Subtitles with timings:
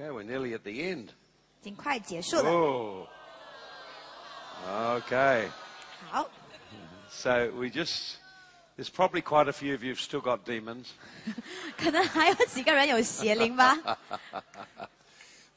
[0.00, 1.08] Okay, we're nearly at the end.
[1.60, 2.50] 已经快结束了。
[2.50, 3.08] Oh.
[4.68, 5.48] Okay.
[6.10, 6.28] 好，
[7.10, 8.16] So we just,
[8.76, 10.88] there's probably quite a few of you who've still got demons.
[11.76, 13.76] 可能还有几个人有邪灵吧，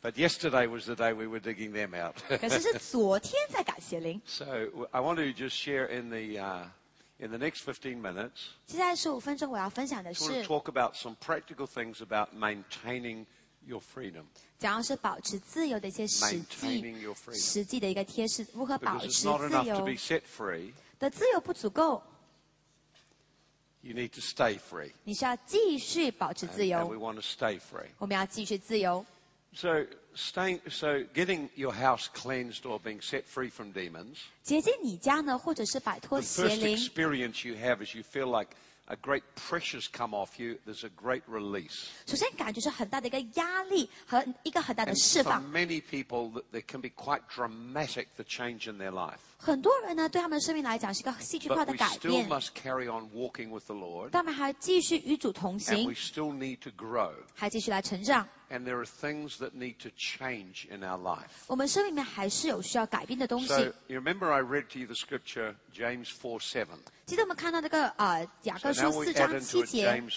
[0.01, 2.15] But yesterday was the day we were digging them out.
[2.39, 4.21] 可是是昨天在赶邪灵。
[4.25, 6.63] so w- I want to just share in the, uh,
[7.19, 12.29] in the next 15 minutes, 接下来十五分钟我要分享的 sort of 是， talk about some practical things about
[12.33, 13.25] maintaining
[13.65, 14.23] your freedom.
[14.57, 17.37] 讲的是保持自由的一些实 Maintaining 际 your freedom.
[17.39, 22.01] 实际的一个贴士，如何保 Because 持 it's not 自 enough to 由 be set free, 的自由不足够，
[23.81, 24.91] you need to stay free.
[25.03, 27.87] 你是要继续保持 And, 自 and we 由， want to stay free.
[27.97, 29.05] 我们要继续自由。
[29.53, 36.07] So staying, so getting your house cleansed or being set free from demons, 洁净你家呢，或者是摆 the
[36.07, 38.51] 脱邪 first 灵， experience you have is you feel like
[38.87, 40.57] a great pressures come off you.
[40.65, 41.89] There's a great release.
[42.07, 45.43] 首先感觉是很大的一个压力和一个很大的 And 释 for 放。
[45.51, 49.19] many people, that there can be quite dramatic the change in their life.
[49.44, 52.26] 很多人呢对他们的生命来讲是一个戏剧化的改变
[54.10, 55.94] 但他们还继续与主同行
[57.34, 63.52] 还继续来成长 and there are things that need to change in our life 我们生命里面还是有需要改变的东西
[63.88, 66.08] you remember i read to you the scripture james
[67.20, 70.10] 我们看到这个啊雅各书四章七节 and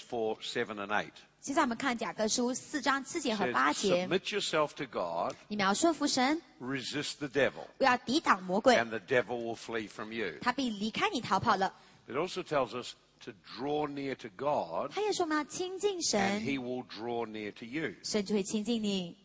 [1.40, 1.48] James 4 7 and 8.
[1.48, 10.34] 现在我们看雅各书四章七节和八节，Submit yourself to God, 你们要顺服神，resist the devil, 不要抵挡魔鬼，and the devil will flee from you.
[10.40, 11.72] 他必离开你逃跑了。
[12.08, 17.64] It also tells us to draw near to God, 他也说我们要亲近 and 神，he will draw near to
[17.64, 17.94] you.
[18.02, 19.16] 神就会亲近你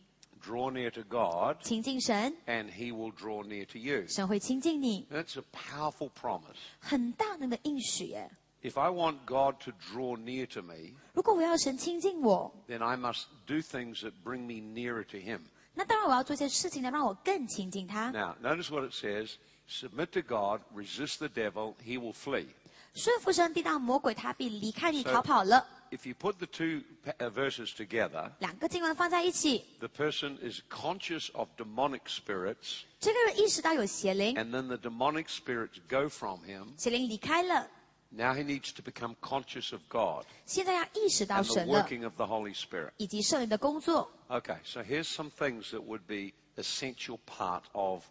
[0.42, 4.06] ；Draw near to God, 亲近神，and he will draw near to you.
[4.08, 5.06] 神会亲近你。
[5.10, 6.56] That's a powerful promise.
[6.78, 8.30] 很大能的应许耶！
[8.63, 14.11] If I want God to draw near to me, 如果我要神亲近我， then I must do things that
[14.23, 15.41] bring me nearer to him.
[15.73, 18.11] 那当然我要做一些事情来让我更亲近他。
[18.11, 19.35] Now, notice what it says
[19.69, 22.47] submit to God, resist the devil, he will flee.
[22.95, 25.65] 顺服神，抵挡魔鬼，他必离开你 So- 逃跑了。
[25.91, 31.47] If you put the two pa- uh, verses together, 两个经文放在一起， the person is conscious of
[31.57, 36.67] demonic spirits, 这个人意识到有邪灵， and then the demonic spirits go from him.
[36.77, 37.67] 邪灵离开了，
[38.13, 42.25] Now he needs to become conscious of God 现在要意识到 and the 神了， working of the
[42.25, 42.91] Holy Spirit.
[42.97, 44.11] 以及圣灵的工作。
[44.29, 48.03] Okay, so here's some things that would be essential part of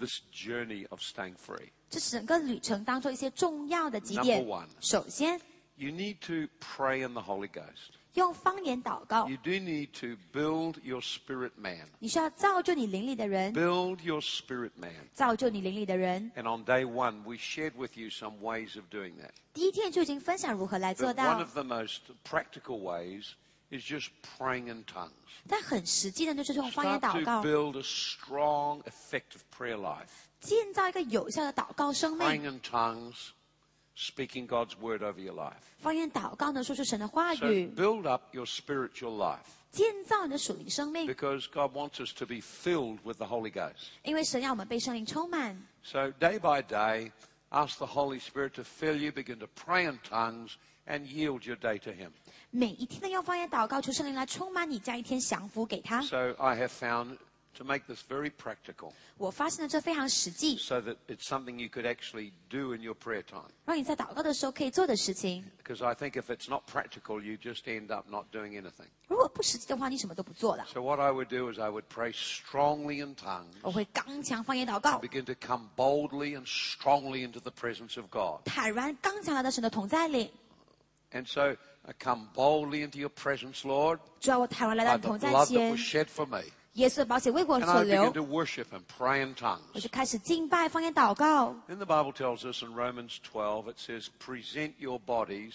[0.00, 1.70] this journey of staying free.
[1.88, 4.68] 这是整个旅程当中一些重要的几点 Number one.。
[4.80, 5.40] 首先，
[5.76, 7.94] You need to pray in the Holy Ghost.
[8.14, 11.86] 用方言祷告 You，do need to build your spirit man.
[11.98, 15.08] 你需要造就你灵里的人， Build your spirit man.
[15.12, 16.30] 造就你灵里的人。
[16.36, 19.30] And on day one, we shared with you some ways of doing that.
[19.52, 23.32] 第一天就已经分享如何来做 But one 到， of the most practical ways
[23.70, 25.10] is just praying in tongues.
[25.48, 30.06] 但很实际的就是用方言 Start 祷 to 告， build a strong, effective prayer life.
[30.40, 32.52] 建造一个有效的祷告生 Praying 命。
[32.52, 33.30] in tongues,
[33.98, 35.60] speaking God's word over your life.
[35.78, 39.38] 方言祷告呢，说出神的话 So 语， build up your spiritual life
[39.70, 43.88] 建造你的属灵生命， because God wants us to be filled with the Holy Ghost.
[44.02, 45.60] 因为神要我们被圣灵充满。
[45.82, 47.10] So day by day,
[47.50, 50.52] ask the Holy Spirit to fill you, begin to pray in tongues,
[50.86, 52.10] and yield your day to Him.
[52.50, 56.02] 每一天的用方言祷告，求圣灵来充满你，加一天降服给他。
[56.02, 57.18] So I have found
[57.56, 62.82] to make this very practical 我发现了这非常实际， so that it's something you could actually do in
[62.82, 63.48] your prayer time.
[63.64, 65.44] 让你在祷告的时候可以做的事情。
[65.62, 68.88] Because I think if it's not practical, you just end up not doing anything.
[69.06, 70.66] 如果不实际的话，你什么都不做了。
[70.72, 75.34] So what I would do is I would pray strongly in tongues, 我会刚强方言祷告， begin to
[75.40, 78.40] come boldly and strongly into the presence of God.
[78.46, 80.32] 坦然刚强来到神的同在里。
[81.12, 81.56] And so
[81.86, 85.70] I come boldly into your presence, Lord, 主要我坦然来到 by 你 the 同在 blood that 前
[85.70, 86.42] was，shed for me.
[86.78, 89.80] 耶稣的宝血为我 And 所 I 流 begin，to worship and pray in 我 tongues.
[89.80, 91.54] 就开始敬拜方言祷告。
[91.68, 95.52] Then the Bible tells us in Romans 12, it says, present your bodies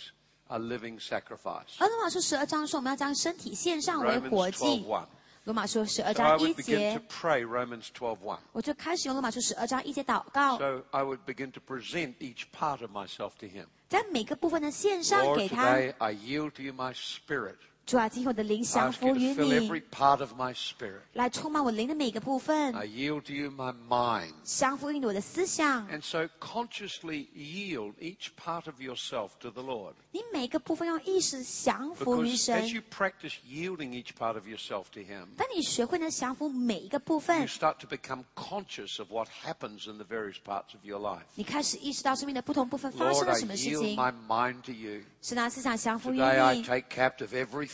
[0.47, 1.75] a living sacrifice.
[1.79, 4.65] 而罗马书十二章说，我们要将身体献上为 Romans 活祭。
[4.65, 5.05] 12.1.
[5.45, 8.37] 罗马书十二 So I 章一 would begin 节 to，pray Romans 12.1.
[8.51, 13.65] 我就开始用罗马书十二章一节祷告， So I would begin to present each part of myself to Him.
[13.87, 15.65] 在每个部分的献上 Lord, 给他。
[15.73, 17.55] today I yield to you my spirit.
[17.85, 20.99] 主啊，今天我的灵 I 降 ask 服 you 于 to fill 你 every，part of my spirit.
[21.13, 24.31] 来充满我灵的每个部分， I yield to you my mind.
[24.43, 25.89] 降服于你我的思想。
[25.89, 29.93] And so consciously yield each part of yourself to the Lord.
[30.11, 37.47] 你每个部分用意识降服于 Because 神 as。you practice yielding each part of yourself to Him, 当你学会能降服每一个部 you 分，
[37.47, 41.23] start to become conscious of what happens in the various parts of your life.
[41.33, 43.95] 你开始意识到生命的不同部分发生 Lord, 了 I 什么事 yield 情。
[43.97, 45.01] my mind to you.
[45.23, 46.63] 是拿思想降服于 Today I 你。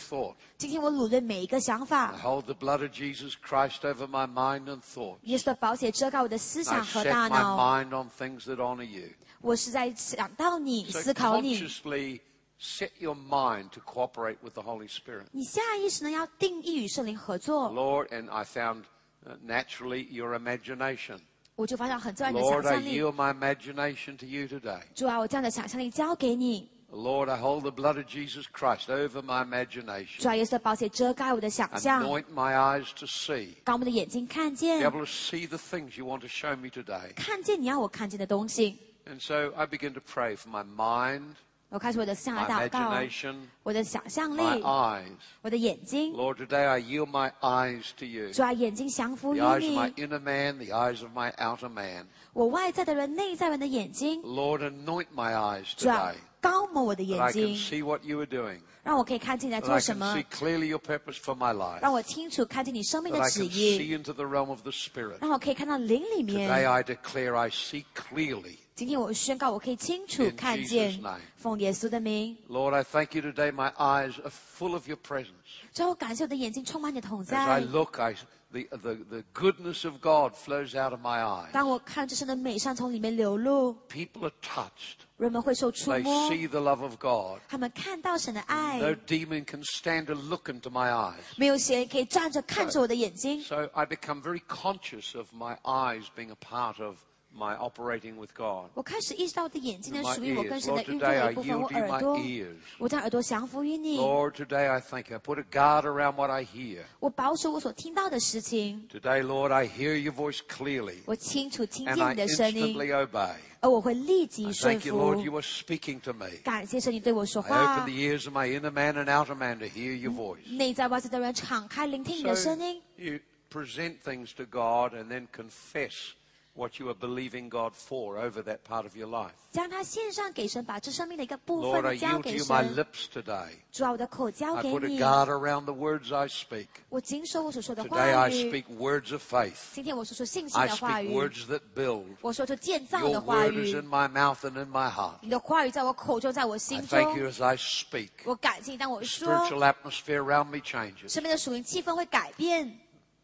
[0.00, 0.34] thought.
[0.58, 5.18] 今天我掳掠每一个想 I 法， hold the blood of Jesus Christ over my mind and thoughts.
[5.22, 7.56] 耶稣的宝血遮盖我的思 I 想和 set 大 my 脑。
[7.58, 9.08] mind on things that honor you.
[9.40, 11.58] 我是在想到你， So 思考你。
[11.58, 12.20] consciously
[12.58, 15.26] set your mind to cooperate with the Holy Spirit.
[15.32, 18.84] 你下意识呢要定义与圣灵合作， Lord, and I found
[19.26, 21.18] uh, naturally your imagination.
[21.54, 23.00] 我就发现很自然的想 Lord, I 象力。
[23.00, 24.80] yield my imagination to you today.
[24.94, 26.68] 主啊，我这样的想象力交给你。
[26.90, 30.20] Lord, I hold the blood of Jesus Christ over my imagination.
[30.20, 33.48] 主啊，耶稣的宝血遮盖我的想象， Anoint my eyes to see.
[33.64, 37.12] 让我们的眼睛看 Be 见， able to see the things you want to show me today.
[37.16, 38.78] 看见你要我看见的东西。
[39.06, 41.34] And so I begin to pray for my mind,
[41.68, 45.04] 我开始我的向来 my 祷告， imagination, 我的想象 my 力， eyes.
[45.42, 46.14] 我的眼睛。
[46.14, 48.32] Lord, today I yield my eyes to you.
[48.32, 50.02] 主啊，眼睛降服于 The eyes of my 你。
[50.06, 52.06] inner man, the eyes of my outer man.
[52.32, 54.22] 我外在的人，内在人的眼睛。
[54.22, 58.18] Lord, anoint my eyes 主啊 today， 高抹我的 that 眼 I can 睛， see what you
[58.18, 61.80] are doing, 让我可以看见你在 that 做 I 什 can 么 see，clearly your purpose for my life,
[61.82, 65.18] 让我清楚看见你生命 that 的 I 旨 can 意， see into the realm of the Spirit.
[65.20, 66.50] 让我可以看到灵里 Today 面。
[66.70, 68.58] I declare I see clearly.
[68.76, 72.36] 今天我宣告，我可以清楚 In 看 Jesus' 见 name.，奉耶稣的名。
[72.48, 73.50] Lord, I thank you today.
[73.50, 75.32] My eyes are full of your presence.
[75.72, 77.66] 主啊，我感谢我的眼睛充满你的同 As I 在。
[77.66, 78.14] look, I,
[78.52, 81.52] the, the, the goodness of God flows out of my eyes.
[81.52, 85.04] 当我看这神的美善从里面流露， People are touched.
[85.16, 87.40] 人们会受触 They 摸， see the love of God.
[87.48, 91.22] 他们看到神的爱 No，demon can stand to look into my eyes.
[91.36, 93.42] 没有谁可以站着看着我的眼睛。
[93.42, 96.96] So I become very conscious of my eyes being a part of
[97.34, 98.70] my operating with God.
[98.74, 100.48] 我开始意识到我的眼睛呢 My 属于我 ears.
[100.48, 102.56] 跟神的 Lord, 运作 today 的 I 一部分，我 yield you 耳 my 朵， ears.
[102.78, 103.98] 我将耳朵降服于你。
[103.98, 105.16] Lord, today I thank you.
[105.16, 106.84] I put a guard around what I hear.
[107.00, 113.34] 我保守我所听到的事情， Today, Lord, I hear your voice clearly 我清楚听 and 见 I 你的声音， instantly obey.
[113.60, 116.30] 而我会立即 I 顺 thank you, Lord, 服 you。are speaking to me.
[116.42, 120.12] 感谢神，你对我说 I 话 open the。ears of my inner man and outer man to hear your
[120.14, 120.48] voice.
[120.56, 123.18] 内在外在的人敞开聆听你的 So 声音， you
[123.50, 126.12] present things to God and then confess
[126.54, 129.32] what you are believing God for over that part of your life.
[129.52, 132.74] 将它献上给神，把这生命的一个部 Lord, I 分交 yield to 给 you my 神。
[132.76, 133.48] lips today.
[133.70, 136.68] 主啊，我的口交 I 给 put a 你， guard around the words I speak.
[136.88, 138.50] 我谨守我所说的 Today 话 I 语。
[138.50, 139.54] speak words of faith.
[139.74, 142.04] 今天我说出信心 I 的话 speak 语， words that build.
[142.22, 145.16] 我说出建造 Your 的话 word is 语 in。my mouth and in my heart.
[145.20, 147.32] 你的话语在我口中，在我 I 心 thank you 中。
[147.32, 148.10] as I speak.
[148.24, 151.10] 我感谢你，当我 The 说， spiritual atmosphere around me changes.
[151.12, 152.78] 生命的属灵气氛会改变。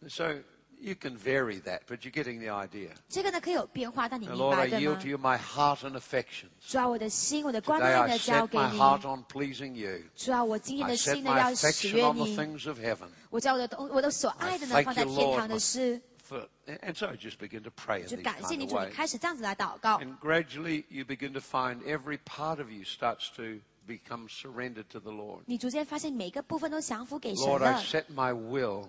[0.08, 0.34] So
[0.80, 2.90] you can vary that, but you're getting the idea.
[3.08, 6.50] 这个呢可以有变化，但你 And 明 Lord, 白 I 的 yield 吗 to？you my heart and affections.
[6.66, 8.78] 主啊，我的心，我的观 Today 念 I 呢交 set 给 my 你。
[8.78, 10.02] heart on pleasing you.
[10.16, 12.36] 主啊，我今天 I 的 set 心呢 my 要使 affection 悦 on the 你。
[12.36, 13.08] things of heaven.
[13.30, 16.00] 我将我的东，我的所爱的呢 I thank 放在 you, 天 Lord, 堂的事。
[16.28, 18.70] For, and so I just begin to pray in 就 these 感谢 kind 你， of
[18.72, 18.92] 主，你 ways.
[18.92, 19.98] 开始这样子来祷告。
[20.00, 24.98] And gradually you begin to find every part of you starts to become surrendered to
[25.00, 25.42] the Lord.
[25.46, 27.82] 你逐渐发现每个部分都降服给神 Lord, I 了。
[27.82, 28.88] set my will.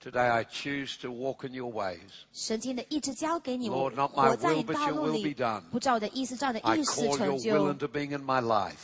[0.00, 2.08] 今天我选择走你的路。
[2.32, 3.90] 神经的意志交给你，我
[4.36, 5.34] 在道路里
[5.72, 7.72] 不照的意思，照你的意思成就。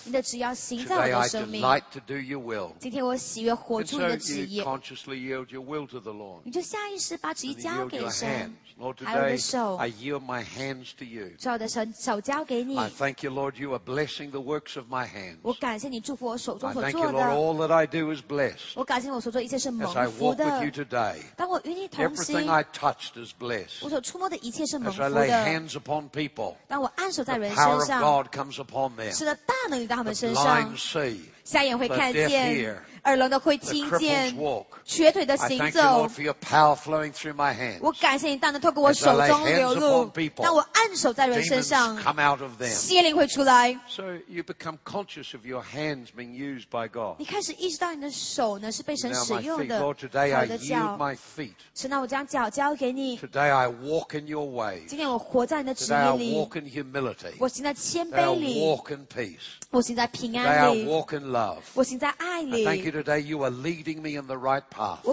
[0.05, 1.63] 你的只要行在我的生命。
[2.81, 4.61] 今天我喜悦活出你的旨意。
[6.43, 8.53] 你就下意识把旨意交给神。
[8.80, 11.28] Lord, 还有我的 today 手 I yield my hands to you.
[11.38, 15.38] 主要的神手交给你 I，thank you, Lord, you are blessing the works of my hands.
[15.42, 18.72] 我感谢你祝福我手中 I 所 thank you, 做 Lord, 的， all that I do is blessed.
[18.76, 20.86] 我感谢我所做的一切是 As I 蒙福 walk with you 的。
[20.86, 23.80] today, 当我与你同行 everything，I touched is blessed.
[23.82, 25.46] 我所触摸的一切是蒙 As 福 I lay 的。
[25.46, 29.12] hands upon people, 当我按手在 the 人 power 身 of 上， God comes upon them.
[29.14, 31.20] 是的大能临到他 The 们身上 blind，see.
[31.44, 32.76] 瞎眼会 the 看 deaf 见 hear，
[33.06, 34.66] 耳聋的会 The 听 cripples 见， walk.
[34.86, 37.80] 瘸腿的 I 行 thank you, 走 Lord,。for your power flowing through my hands.
[37.82, 42.42] 我感谢你大能透过我 As I 手 lay 中 hands 流 upon 露 people，，当我按手在人身 Demons 上， come out
[42.42, 42.68] of them.
[42.70, 43.80] 邪灵会出来。
[43.88, 47.16] So you become conscious of your hands being used by God.
[47.18, 49.80] 你开始意识到你的手呢是被神 Now 使 my 用 feet, 的。
[49.82, 51.54] Lord, today 好 I 的 yield 脚， my feet.
[51.74, 53.18] 神那我将脚交给你。
[53.18, 54.86] Today I walk in your ways.
[54.88, 57.34] 今天我活在你的旨 Today I 意里， walk in humility.
[57.40, 59.38] 我行在谦 Today I 卑里， walk in peace.
[59.72, 61.63] 我行在平 Today I 安里， walk in love.
[61.77, 63.21] I thank you today.
[63.21, 65.01] You are leading me in the right path.
[65.05, 65.13] So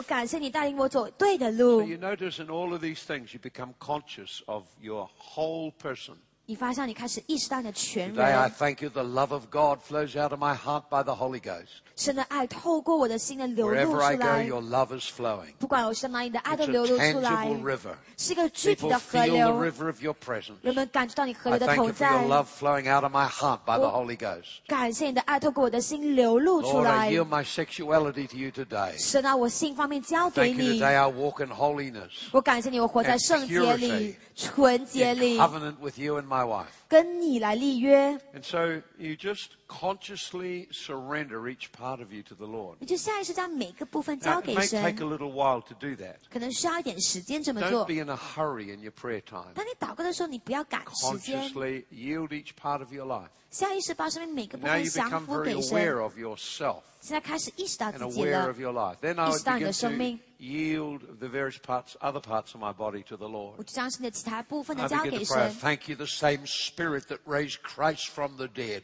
[1.94, 6.16] you notice in all of these things, you become conscious of your whole person.
[6.51, 10.85] 你发现你开始意识到你的全 Today I 人， thank you the love of God flows out of my heart
[10.89, 11.83] by the Holy Ghost.
[11.97, 14.43] 神的爱透过我的心的流露 Wherever 出 I go, 来。
[14.45, 15.55] your love is flowing.
[15.59, 17.95] 不管我是哪里的爱 It's 都 a 流露出来 tangible，river.
[18.19, 19.49] 是一个具体 People 的河 feel the 流。
[19.65, 20.55] river of your presence.
[20.63, 22.29] 人们感觉到你河 I 流的 thank 同 you for your 在。
[22.29, 24.45] love flowing out of my heart by the 我 Holy Ghost.
[24.69, 27.11] 感谢你的爱透过我的心流露出 Lord, I 来。
[27.13, 28.97] yield my sexuality to you today.
[28.99, 35.77] 神啊，我性方面交给 Thank you 你 today。I walk in holiness, 我感谢你，我活在 and 圣洁里 purity、纯洁 in 里， covenant
[35.81, 36.67] with you in my my wife.
[36.89, 42.77] 跟你来立约， And so you just consciously surrender each part of you to the Lord.
[42.81, 46.17] 你就下意识将每个部分 Now, 交 it 给 may 神 take a。little while to do that.
[46.31, 49.53] 可能需要一点时间这么 Don't 做 be。in a hurry in your prayer time.
[49.55, 53.29] 当你祷告的时候，你不要赶时间， Consciously yield each part of your life.
[53.51, 55.79] 下意识把生命每个部 Now 分 you 降 become 服 very 给神。
[55.79, 58.97] aware of yourself 现在开始意识到 and 自己 aware 了 of，your life.
[59.01, 60.19] Then I 意 would 识到你的 begin 生命。
[60.19, 63.58] to yield the various parts, other parts of my body to the Lord.
[64.80, 68.84] I begin to pray, thank you, the same spirit that raised Christ from the dead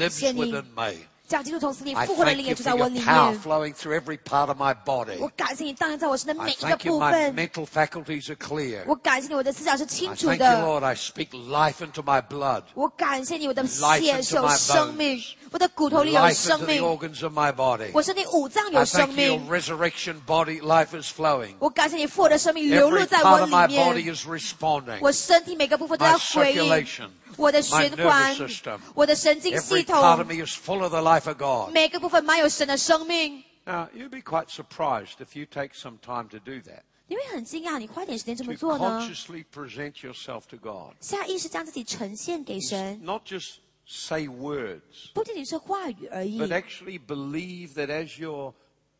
[0.00, 0.20] lives
[0.52, 1.06] within me.
[1.29, 3.41] 将基督从死里 I 复活的 thank 灵 you 也住 for 在我 your 里 power 面。
[3.41, 5.17] flowing through every part of my body.
[5.19, 7.35] 我感谢你荡漾在我身的 I 每一个 thank you 部 my 分。
[7.35, 8.83] mental faculties are clear.
[8.85, 10.61] 我感谢你，我的思想是清 I 楚 thank you, 的。
[10.61, 12.61] Lord, I speak life into my blood.
[12.75, 17.33] 我感谢你，我的 Life 血 into 是有 my 生命 bones.，我的骨头里有 Life 生 into the 命， organs of
[17.35, 17.89] my body.
[17.91, 19.49] 我身体五脏 I 有生 thank you, your 命。
[19.49, 21.55] resurrection body life is flowing.
[21.57, 24.99] 我感谢你复活的生命流 Every 入在 part 我 of my 里 body 面， is responding.
[25.01, 27.05] 我身体每个部分都 My 要回应。
[27.29, 31.01] circulation, 我的 my 循环 nervous system,，我的神经系 every part of 统， me is full of the
[31.01, 31.71] life of God.
[31.73, 33.43] 每个部分满有神的生命。
[33.65, 36.81] Now, you'd be quite surprised if you take some time to do that.
[37.07, 38.99] 你会很惊讶，你花点时间这么 To 做呢？
[39.01, 40.95] consciously present yourself to God.
[41.01, 48.53] 下意识将自己呈现给神， Not just say words, 不仅仅是话语而已 but。actually believe that as you're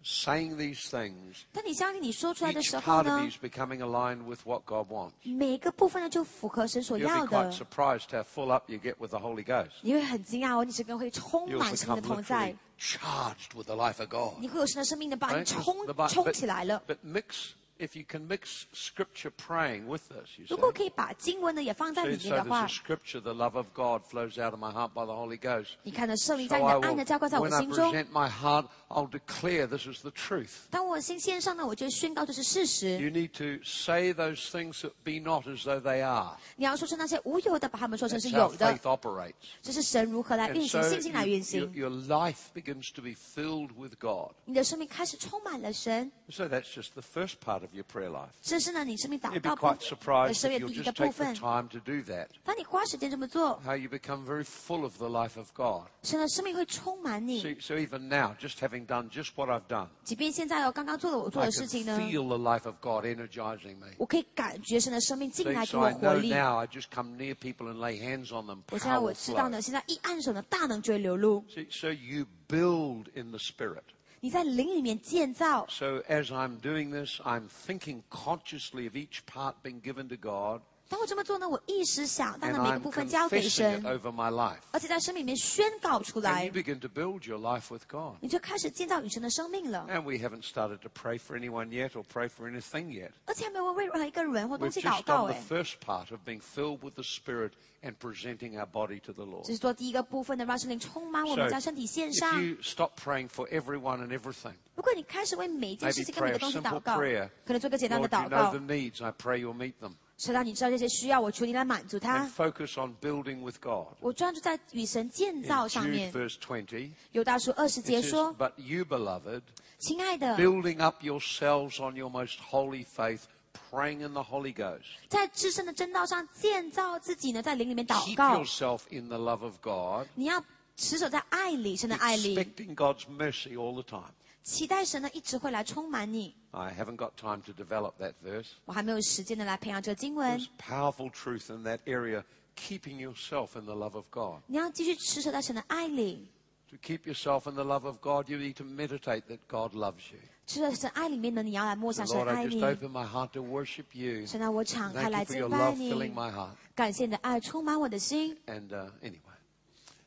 [0.04, 4.88] saying these things, 当你相信你说出来的 each 时候 part of 呢 you，is becoming aligned with what God
[4.92, 5.14] wants.
[5.24, 7.52] 每个部分呢就符合神所 You'll 要 be quite 的。
[7.52, 9.72] surprised how full up you get with the Holy Ghost.
[9.82, 14.40] 你会很惊讶哦，你整个人会充 You'll 满神 become 的同在 literally，charged with the life of God.
[14.40, 15.46] 你会有神的生命的把你 Right?
[15.46, 16.84] 冲 The Bi- 冲 but- 起来了。
[16.88, 20.78] But mix, if you can mix scripture praying with this, you 如果 see.
[20.78, 24.60] 可以把经文呢也放在 So, 里 so 面的 there's 话 a，scripture, the love of God flows out of
[24.60, 25.70] my heart by the Holy Ghost.
[25.84, 27.92] 你看到圣灵 So 将你 I 的爱 will, 呢浇灌在我 when I 心中。
[27.92, 30.68] present my heart, I'll declare this is the truth.
[30.70, 32.92] 当我心献上呢，我就宣告这是事实。
[32.98, 36.38] You need to say those things that be not as though they are.
[36.56, 39.34] 你要说出那些无有的，把它们说成 That's 是 how 有的 faith。operates.
[39.62, 41.74] 这是神如何来 And 运行， so 信心来 you- 运 your, 行。
[41.74, 44.34] your life begins to be filled with God.
[44.46, 46.12] 你的生命开始充满了神。
[46.30, 48.30] So that's just the first part of your prayer life.
[48.42, 51.12] 这是呢，你生命祷 You'd be 告部 quite 的 surprised 生 if 命 you'll 第一个 just 部 take
[51.14, 51.36] the 分。
[51.36, 52.28] time to do that.
[52.44, 55.88] 当你花时间这么做， How you become very full of the life of God.
[56.04, 57.42] 神的生命会充满你。
[57.42, 61.62] So, so even now, just having done just what I've done, 即便现在哦，刚刚做了我做 I 的 can
[61.62, 63.88] 事情呢， feel the life of God energizing me.
[63.98, 66.30] 我可以感觉神的生命进 So, 来给 so 我 I 活 know 力。
[66.30, 68.60] now I just come near people and lay hands on them.
[68.72, 69.50] 我现在我 Power 知道 flow.
[69.50, 71.44] 呢，现在一按手呢，大能就会流露。
[71.50, 73.84] See, so you build in the Spirit.
[74.22, 80.16] 你在灵里面建造， So as I'm doing this, I'm thinking consciously of each part being given to
[80.16, 84.60] God, 当我这么做呢，我意识想，当 and 然每个 I'm 部分交给 confessing 神 it，over my life.
[84.72, 88.18] 而且在生命里面宣告出 And 来 you，begin to build your life with God.
[88.22, 89.88] 你就开始建造与神的生命了。
[89.90, 93.10] And we haven't started to pray for anyone yet or pray for anything yet.
[93.26, 97.04] 而且还没有为任何一个人或东 We've 西祷 just 告， done the 哎， first part of being filled with the
[97.04, 99.44] Spirit and presenting our body to the Lord.
[99.48, 102.46] 这是做第一个部分的，让圣灵充满我 So, 们，将身体献 if 上。
[102.46, 106.62] you stop praying for everyone and everything, 如果你开始为每一件事 maybe 情跟每 pray 个 a 东西 simple
[106.62, 107.30] 祷告， prayer.
[107.44, 110.20] 可能做个简单的 Lord, you 祷 know 告 the，needs.
[110.20, 110.20] I pray you'll meet them.
[110.20, 112.26] 是让你知道这些需要，我求你来满足 And 他。
[112.30, 113.96] focus on building with God.
[114.00, 116.14] 我专注在与神建 In 造上 Jude 面。
[116.14, 119.42] verse 20, 犹大书二十 it 节 says, 说 But you, beloved,：“
[119.78, 123.24] 亲爱的， building up yourselves on your most holy faith,
[123.70, 124.84] praying in the Holy Ghost.
[125.10, 128.42] 在至圣的真道上建造自己呢，在灵里面祷 Keep 告。
[128.42, 130.42] yourself in the love of God, 你要
[130.78, 134.14] 持守在爱里，神的爱里， expecting God's mercy all the time.
[134.44, 136.36] 期待神呢一直会来充满你。
[136.52, 138.48] I haven't got time to develop that verse.
[138.66, 142.24] 我还没有时间的来培养这个经文 There's。powerful truth in that area,
[142.56, 144.42] keeping yourself in the love of God.
[144.48, 146.28] 你要继续持守在神的爱里，
[146.70, 150.12] To keep yourself in the love of God, you need to meditate that God loves
[150.12, 150.20] you.
[150.48, 152.64] 持守在神爱里面呢，你要来默 So 想神 Lord, 爱 I just 你。
[152.64, 154.26] open my heart to worship you.
[154.28, 156.52] 神啊，我敞开 Thank 来 you for your 敬拜 love 你 filling，my heart.
[156.76, 158.38] 感谢你的爱充满我的心。
[158.46, 159.20] And uh, anyway,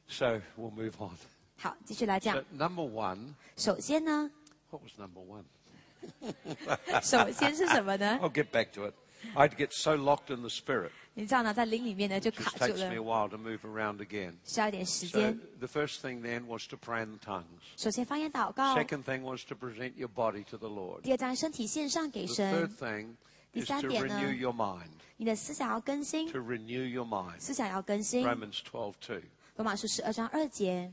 [0.09, 1.17] so we'll move on.
[1.58, 2.44] 好，继续来讲 So。
[2.58, 4.30] number one, 首先呢
[4.70, 5.44] ，what was number one?
[7.02, 8.94] 首先是什么呢？I'll get back to it.
[9.36, 10.90] I'd get so locked in the spirit.
[11.14, 14.34] 你知道呢，在灵里面呢就卡住 takes me a 了，while to move around again.
[14.44, 15.40] 需要一点时 So 间。
[15.60, 17.46] the first thing then was to pray in tongues.
[17.78, 21.02] 首先方言祷告，Second thing was to present your body to the Lord.
[21.04, 22.76] 第二张身体献上给 The 神 third。
[22.78, 24.90] thing is to 第三点呢？renew your mind.
[25.16, 27.40] 你的思想要更新，To renew your mind.
[27.40, 28.28] 思想要更新。
[28.28, 29.22] Romans 12:2.
[29.56, 30.92] 罗马书十二章二节，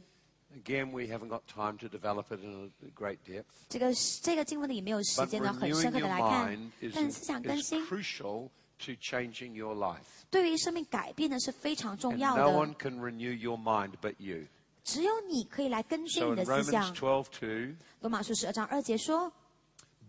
[0.55, 3.43] Again, we haven't got time to develop it in a great depth.
[3.67, 8.49] 这个这个经文里没有时 But 间呢，很 renewing 深刻 your 的来看 mind。is, 但思想更 is 新 crucial
[8.79, 10.03] to changing your life.
[10.29, 14.45] 对于生命改变呢是非常重 And 要 no 的 one，can renew your mind but you.
[14.85, 16.95] 只有你可以来更新 So 你 in 的思 Romans 想。
[16.95, 19.29] 12:2, 罗马书十二章二节说：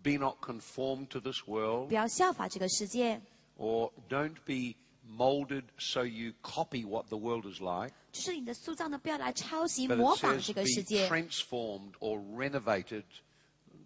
[0.01, 3.19] be not conformed to this world, 不要效法这个世界，
[3.57, 4.75] or don't be
[5.09, 11.08] molded so you copy what the world is like, 就是你的塑造呢，不要来抄袭、模仿这个世界。
[11.08, 13.04] transformed or renovated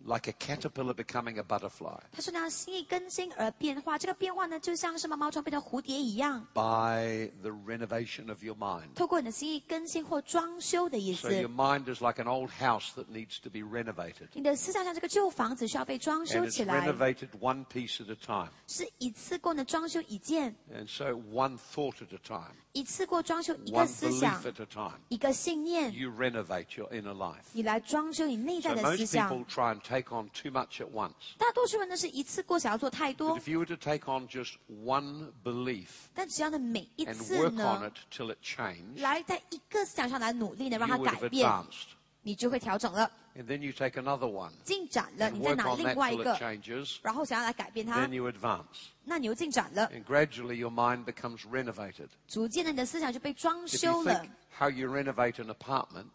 [0.06, 8.92] like a caterpillar becoming a butterfly 他说呢，心意更新而变化，这个变化呢，就像是毛毛虫变成蝴蝶一样， by the renovation of your mind.
[8.96, 14.30] 透过你的心意更新或装修的意 So 思 your。mind is like an old house that needs to be renovated.
[14.34, 18.50] 你的思想像这个旧房子需要被装 And 修 it's 起来， renovated one piece at a time.
[18.68, 25.00] 是一次过呢装修一件， And so one thought at a time, 一次过装修一个 one 思想 belief，at a time.
[25.10, 27.44] 一个信念， You renovate your inner life.
[27.54, 31.36] 你来装修你内 So 在的思 most 想 people。try and take on too much at once.
[31.38, 37.38] 大多数人呢是一次过想要做太 But 多， if you were to take on just one belief 但只要呢每一 and 次
[37.38, 41.88] work on 呢 it till it changed, 来在一个思想上来努力呢，让 you 它 would 改 have 变， advanced.
[42.24, 45.96] 你就会调整了， And then you take another one 进展了， and 你再 work 拿 on 另 that
[45.96, 46.98] 外一 till it 个， changes.
[47.02, 48.66] 然后想要来改变它 Then，you advance.
[49.04, 52.10] 那你又进展了， And gradually your mind becomes renovated.
[52.28, 56.10] 逐渐的你的思想就被装 If 修 you 了 think。how you renovate an apartment,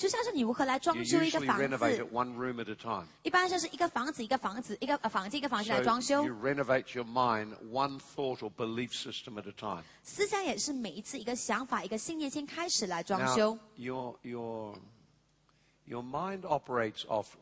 [0.00, 3.06] 就像是你如何来 you 装修一个 usually 房 renovate 子 it，one room at a time.
[3.22, 9.84] 一般就是一个房子一个房子一个呃房间一个房间来装 So 修 you。renovate your mind one thought or belief system at a time.
[10.02, 13.58] 思想也是每一次一个想法一个信念先开始来装 Now, 修。
[13.76, 14.74] your, your,
[15.86, 17.36] your mind operates off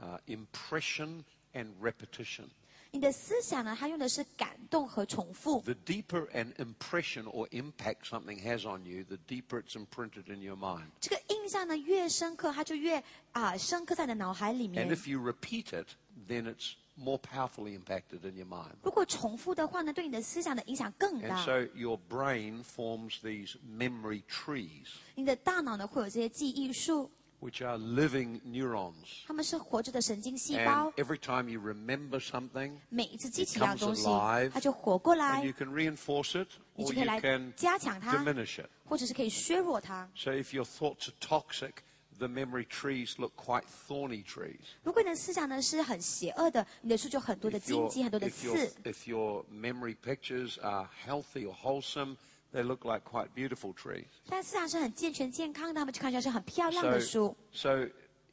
[0.00, 1.24] uh, impression
[1.54, 2.48] and repetition.
[2.91, 5.61] 你的思想呢，它用的是感动和重复。
[5.61, 10.55] The deeper an impression or impact something has on you, the deeper it's imprinted in your
[10.55, 10.87] mind.
[10.99, 13.03] 这个印象呢越深刻，它就越
[13.33, 14.95] 啊、深刻在你的脑海里面 And。
[14.95, 15.87] if you repeat it,
[16.27, 18.73] then it's more powerfully impacted in your mind.
[18.81, 21.45] 如果重复的话呢，对你的思想的影响更大 And 大。
[21.45, 29.24] so your brain forms these memory trees, 你的大脑呢会有这些记忆树，which are living neurons.
[29.26, 35.68] 它们是活着的神经细胞 And。every time you remember something, 每一次记 it 起一样 comes 东西 alive，它就活过 and 来 you，can
[35.72, 38.68] reinforce it 你 or 就可以 you 来 can 加强它， diminish it.
[38.84, 40.08] 或者是可以削弱它。
[40.14, 41.72] So if your thoughts are toxic,
[42.18, 44.60] the memory trees look quite thorny trees.
[44.84, 48.72] 如果你的思想呢是很邪恶的，你的树就很多的 If 荆 your, 棘，很多的 if, your, 刺。
[48.84, 52.16] if your memory pictures are healthy or wholesome,
[52.52, 54.06] they look like quite beautiful trees.
[54.28, 57.36] 但思想是很健全健康的，它们就看起来是很漂亮 So, 的树。
[57.52, 57.86] so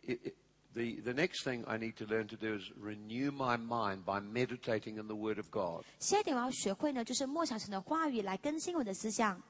[0.04, 0.34] it, it,
[0.74, 4.20] the, the next thing I need to learn to do is renew my mind by
[4.20, 5.84] meditating in the Word of God.
[6.00, 9.42] 下一点我要学会呢，就是默想神的话语来更新我的思想。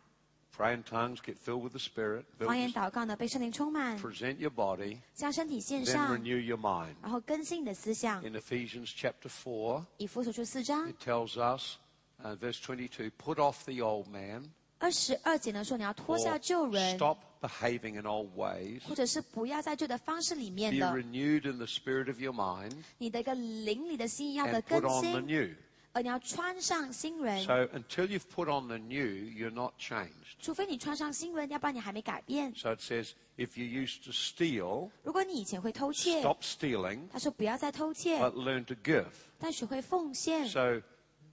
[0.58, 5.86] Pray in tongues, get filled with the Spirit, 方言 build, 祷告呢，被圣灵充满， present your body, 将身体献
[5.86, 6.96] then 上， renew your mind.
[7.02, 8.22] 然后更新你的思想。
[8.26, 11.76] In Ephesians chapter 4, 以弗所书四章 it tells us,
[12.24, 14.44] uh, verse 22, put off the old man,
[14.80, 22.08] 二十二节呢说，你要脱 or 下旧人， stop behaving in old ways, 或者是不要在旧的方式里面 be 的， renewed in the spirit
[22.08, 25.56] of your mind, 你的一个灵里的心要的 and put 更 on the 新， new.
[25.92, 27.44] 而你要穿上新人。
[27.44, 30.38] So until you've put on the new, you're not changed.
[30.40, 32.54] 除非你穿上新人，要不然你还没改变。
[32.56, 38.76] So it says, if you used to steal, 如果你以前会偷窃， stop stealing, 他说不要再偷窃， but learn to
[38.76, 39.08] give.
[39.40, 40.48] 但学会奉献。
[40.48, 40.80] So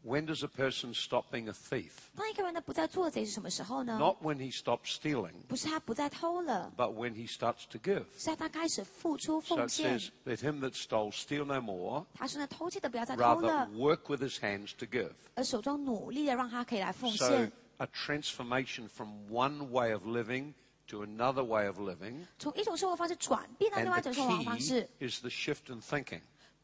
[0.04, 1.90] when does a person stop being a thief?
[2.16, 3.98] 当一个人呢不再做贼是什么时候呢？
[3.98, 8.04] Not when he stops stealing, 不是他不再偷了， but when he starts to give.
[8.16, 9.98] 是他开始付出 So 奉 it 献。
[9.98, 14.70] says, let him that stole steal no more, 他说呢，偷窃的不要再偷 rather 了， work with his hands
[14.78, 15.10] to give.
[15.34, 17.52] 而手中努力的让他可以来奉 So 献。
[17.78, 20.54] a transformation from one way of living
[20.86, 22.24] to another way of living.
[22.38, 26.20] 从一种生活方式转变到 And 另外一种 the 生活方 key 式， is the shift in thinking.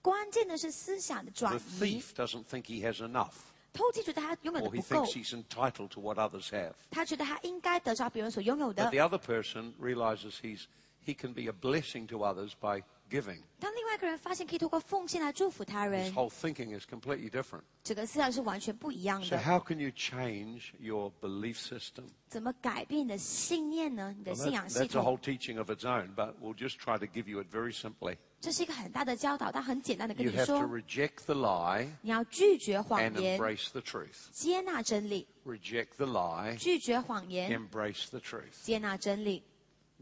[0.07, 1.61] 关键的是思想的 The 转移。
[2.01, 3.33] thief doesn't think he has enough,
[3.73, 6.73] 偷窃觉得他拥有的 or he 不够 thinks，he's entitled to what others have.
[6.91, 10.65] 他觉得他应该得着别人所拥有 But 的 the。other person realizes he's,
[11.07, 13.39] he can be a blessing to others by giving.
[13.61, 17.63] 当另外一个人发现可以通过奉献来祝福他 His 人， whole thinking is completely different.
[17.85, 19.43] 整个思想是完全不一样 So 的。
[19.43, 22.05] how can you change your belief system?
[22.29, 24.13] 怎么改变你的信念呢？
[24.19, 26.99] 你的 Well, 信仰 that's, 系 that's a 统 whole，teaching of its own, but we'll just try
[26.99, 28.17] to give you it very simply.
[28.41, 34.31] 这是一个很大的教导，但很简单的跟 You 你 have to 说， reject the lie 你要拒绝 and 谎言， embrace the truth.
[34.33, 38.63] 接纳真理； Reject the lie, 拒绝谎言， embrace the truth.
[38.63, 39.43] 接纳真理；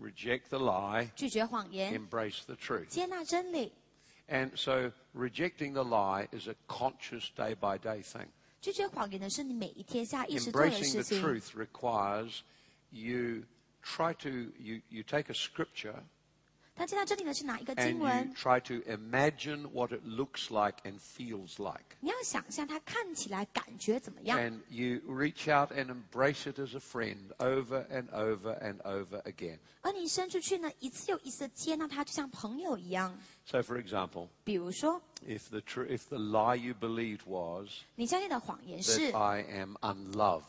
[0.00, 2.86] Reject the lie, 拒绝谎言， embrace the truth.
[2.86, 3.72] 接纳真理。
[4.28, 8.28] And so rejecting the lie is a conscious day by day thing.
[8.62, 11.22] 拒绝谎言呢，是你每一天下意识做的 Embracing 事 the 情。
[11.22, 12.40] truth requires
[12.90, 13.42] you
[13.82, 16.02] try to, you, you take a scripture
[16.74, 18.34] 但见到这里呢是哪一个 and 经 you 文？
[18.34, 21.84] try to imagine what it looks like and feels like.
[22.00, 28.78] 你要想象它看起来感觉怎么样， And you reach out and embrace it as a friend over and over and
[28.78, 29.58] over again.
[29.82, 33.14] 而你伸出去呢，一次又一次地接纳它，就像朋友一样。
[33.44, 39.18] So, for example, 比如说， if the, tr- if the lie you believed was 你相信的谎言是 that
[39.18, 40.44] I am unloved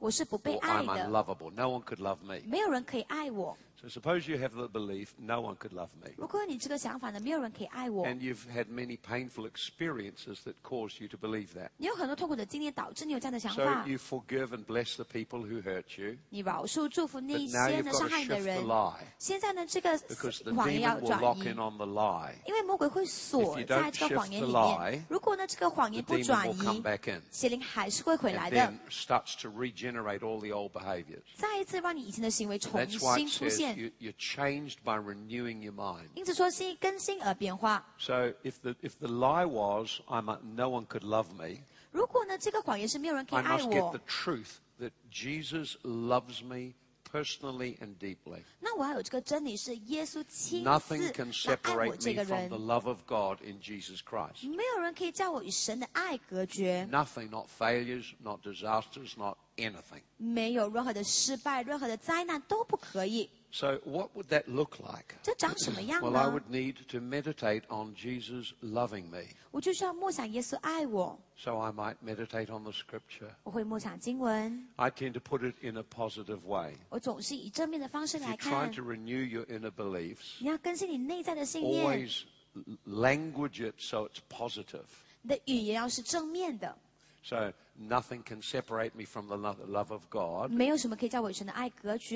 [0.00, 2.40] 我是不被 or 爱 I'm 的， unlovable, no one could love me.
[2.44, 3.56] 没有人可以爱我。
[3.82, 6.10] So, suppose you have the belief no one could love me.
[6.16, 11.68] 如果你这个想法呢，没有人可以爱我， And you've had many painful experiences that cause you to believe that.
[11.76, 13.86] 你有很多痛苦的经历，导致你有这样的想 So 法。
[13.86, 16.16] you forgive and bless the people who hurt you.
[16.30, 20.42] 你饶恕、祝福那 But now 些 you've 呢 got 伤 to 害你的 shift 人 the。lie 现在呢，这个 because
[20.42, 22.34] the 谎言要 demon will 转 lock 移 in，on the lie.
[22.46, 25.02] 因为魔鬼会锁 If you 在 don't 这个谎言 shift 里 the 面 lie,。
[25.08, 28.56] 如果呢，这个谎 The 言不 demon 转 will come 移， back in 邪灵还是会回来 and 的
[28.90, 31.22] then，starts to regenerate all the old behaviors.
[31.36, 33.68] 再一次让你以前的行为重 That's why 新 it 出 says 现。
[33.72, 36.08] you, you're changed by renewing your mind.
[36.14, 37.84] 因此说，是更新而变化。
[37.98, 43.38] So if the, if the lie was, I'm a, no one could love me, 如果呢，这个谎言是没有人可以
[43.38, 46.74] I 爱 must get 我 the，truth that Jesus loves me
[47.10, 48.42] personally and deeply.
[48.60, 53.58] 那我要有这个真理是耶稣亲 Nothing 自 can 来爱我 separate 这 me 个 from 人 the，love of God in
[53.60, 54.46] Jesus Christ.
[54.46, 60.02] 没有人可以叫我与神的爱隔绝， Nothing, not failures, not disasters, not anything.
[60.18, 63.30] 没有任何的失败、任何的灾难都不可以。
[63.53, 65.13] so, what would that look like?
[66.01, 69.27] well, I would need to meditate on Jesus loving me.
[71.37, 73.29] So, I might meditate on the scripture.
[74.79, 76.73] I tend to put it in a positive way.
[78.23, 80.37] If you're trying to renew your inner beliefs,
[81.85, 82.25] always
[82.87, 84.87] language it so it's positive.
[87.23, 90.51] So nothing can separate me from the love of God.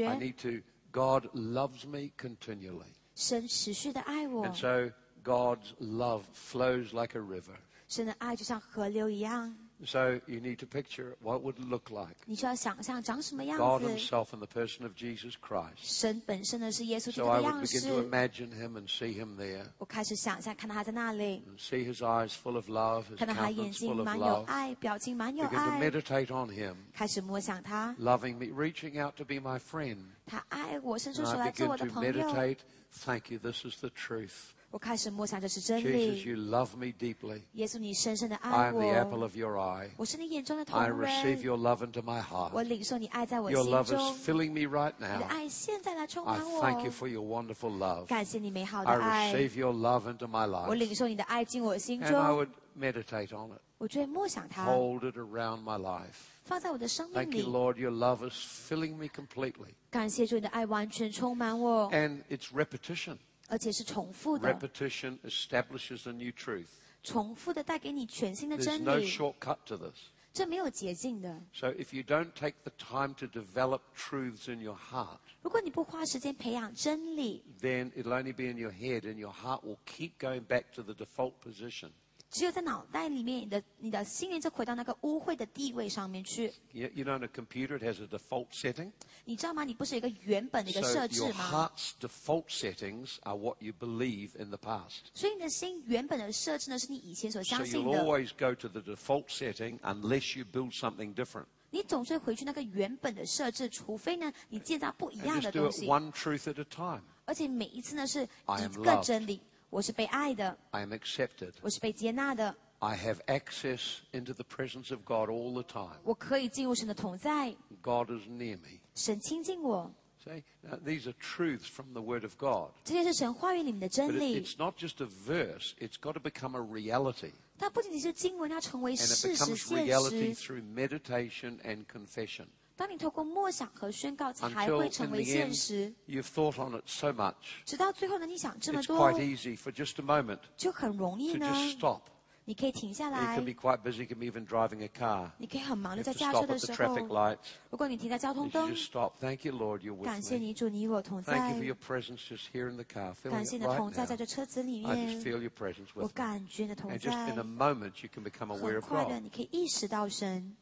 [0.07, 0.61] I need to
[0.92, 2.92] God loves me continually.
[3.14, 4.90] 神持续的爱我 And，so
[5.22, 7.56] God's love flows like a river.
[7.88, 9.54] 神的爱就像河流一样。
[9.84, 12.14] So you need to picture what would it look like.
[12.24, 13.88] 你就要想象长什么样 God 子。
[13.88, 15.78] himself in the person of Jesus Christ.
[15.78, 18.08] 神本身呢是耶稣基 So 督 I 的 would 样 begin to 式。
[18.08, 19.66] imagine him and see him there.
[19.78, 24.24] 我开始想象，看到他在那里， And see his eyes full of love, his 看到他眼 countenance 睛 full of 满有
[24.24, 24.44] love.
[24.44, 29.58] 爱，表情满有 Begin to 爱， meditate on him, 开始默想他， loving me, reaching out to be my
[29.58, 29.98] friend.
[30.26, 32.12] 他爱我，伸出 And 手 I 来做 begin 我的 to 朋友。
[32.12, 32.58] meditate.
[33.04, 33.40] Thank you.
[33.40, 34.52] This is the truth.
[34.70, 36.22] 我开始默想这是真 Jesus, 理。
[36.24, 37.42] you love me deeply.
[37.52, 39.90] 耶稣，你深深的 I 爱 am the apple 我， of your eye.
[39.98, 41.42] 我是你眼中的同 I receive 人。
[41.42, 42.62] your love into my 我 heart.
[42.62, 45.24] 领受你爱在我 Your 心 love 中 is，filling me right 你的 now.
[45.28, 46.90] 爱现在来充 I 满 thank you 我。
[46.90, 48.06] for your wonderful love.
[48.06, 50.74] 感谢你美好的 I 爱， receive your love into my 我 life.
[50.74, 52.48] 领受你的爱进我心 And I 中， would
[52.80, 56.14] meditate on it, 我就会默想它， hold it around my life.
[56.44, 57.52] 放在我的生命 Thank you, 里。
[57.52, 57.76] Lord.
[57.78, 58.34] Your love is
[58.70, 59.74] filling me completely.
[59.90, 63.18] 感谢主，你的爱完全充满我， And it's repetition.
[63.48, 66.68] 而且是重复的， Repetition establishes a new truth.
[67.02, 69.96] 重复的带给你全新的 There's 真 no 理， shortcut to this.
[70.32, 71.42] 这没有捷径的。
[71.52, 77.90] So if you don't take the time to develop truths in your heart, 如果你不花时间培养真理， then
[77.92, 80.94] it'll only be in your head and your heart will keep going back to the
[80.94, 81.90] default position.
[82.29, 86.53] 只有在脑袋里面，你的你的心灵就回到那个污秽的地位上面去。
[86.73, 88.91] You, you know, a computer, it has a default setting.
[89.23, 89.63] 你知道吗？
[89.63, 95.05] 你不是有一个原本的一个设置吗？heart's default settings are what you believe in the past.
[95.13, 97.97] 所以你的心原本的设置呢，是你以前所相信的。
[97.97, 101.45] always go to the default setting unless you build something different.
[101.69, 105.87] 你总是回去那个原本的设置，除非呢你建造不一 And 样的 just do 东 it 西。
[105.87, 107.03] one truth at a time.
[107.25, 111.52] 而且每一次呢是一个.真理，我是被爱的， I am accepted.
[111.62, 115.98] 我是被接纳的， I have access into the presence of God all the time.
[116.04, 118.80] 我可以进入神的同在， God is near me.
[118.94, 119.92] 神亲近我。
[120.24, 122.70] See, now, these are truths from the Word of God.
[122.84, 126.60] 这些是神话语里面的 But 真 it, 理， it's not just a verse, it's got to become a
[126.60, 127.32] reality.
[127.58, 130.52] 它不仅仅是经文要成为 And it 事实 becomes 现 reality 实。
[130.52, 132.46] through meditation and confession.
[132.76, 135.92] 当你透过默想和宣告，才 Until 会成 in 为 the 现 end, 实。
[136.06, 141.32] you've thought on it so much, 直到最后呢，你想这么 it's 多 quite，easy for just a moment 就很容易
[141.32, 141.46] to 呢。
[141.52, 142.00] just stop.
[142.44, 145.30] 你可以停下 You 来 can，be quite busy, you can be even driving a car.
[145.38, 147.36] 你可以很忙 You 的 have 在 to 驾车 stop 的 at the 时候 traffic，lights.
[147.70, 149.12] 如果你停在交通 You 灯 just，stop.
[149.20, 150.40] Thank you, Lord, you're with 感谢 me.
[150.46, 153.14] 你主，你与我同 Thank you for 在 your，presence just here in the car.
[153.14, 154.08] Feeling 感谢 it 你的 right 同在 now.
[154.08, 156.12] 在这车子里 I just 面， feel your presence 我 with me.
[156.14, 159.22] 感觉你的同 And just in 在 a。moment, you can become aware 很 of 快的， God.
[159.22, 160.56] 你可以意识到神，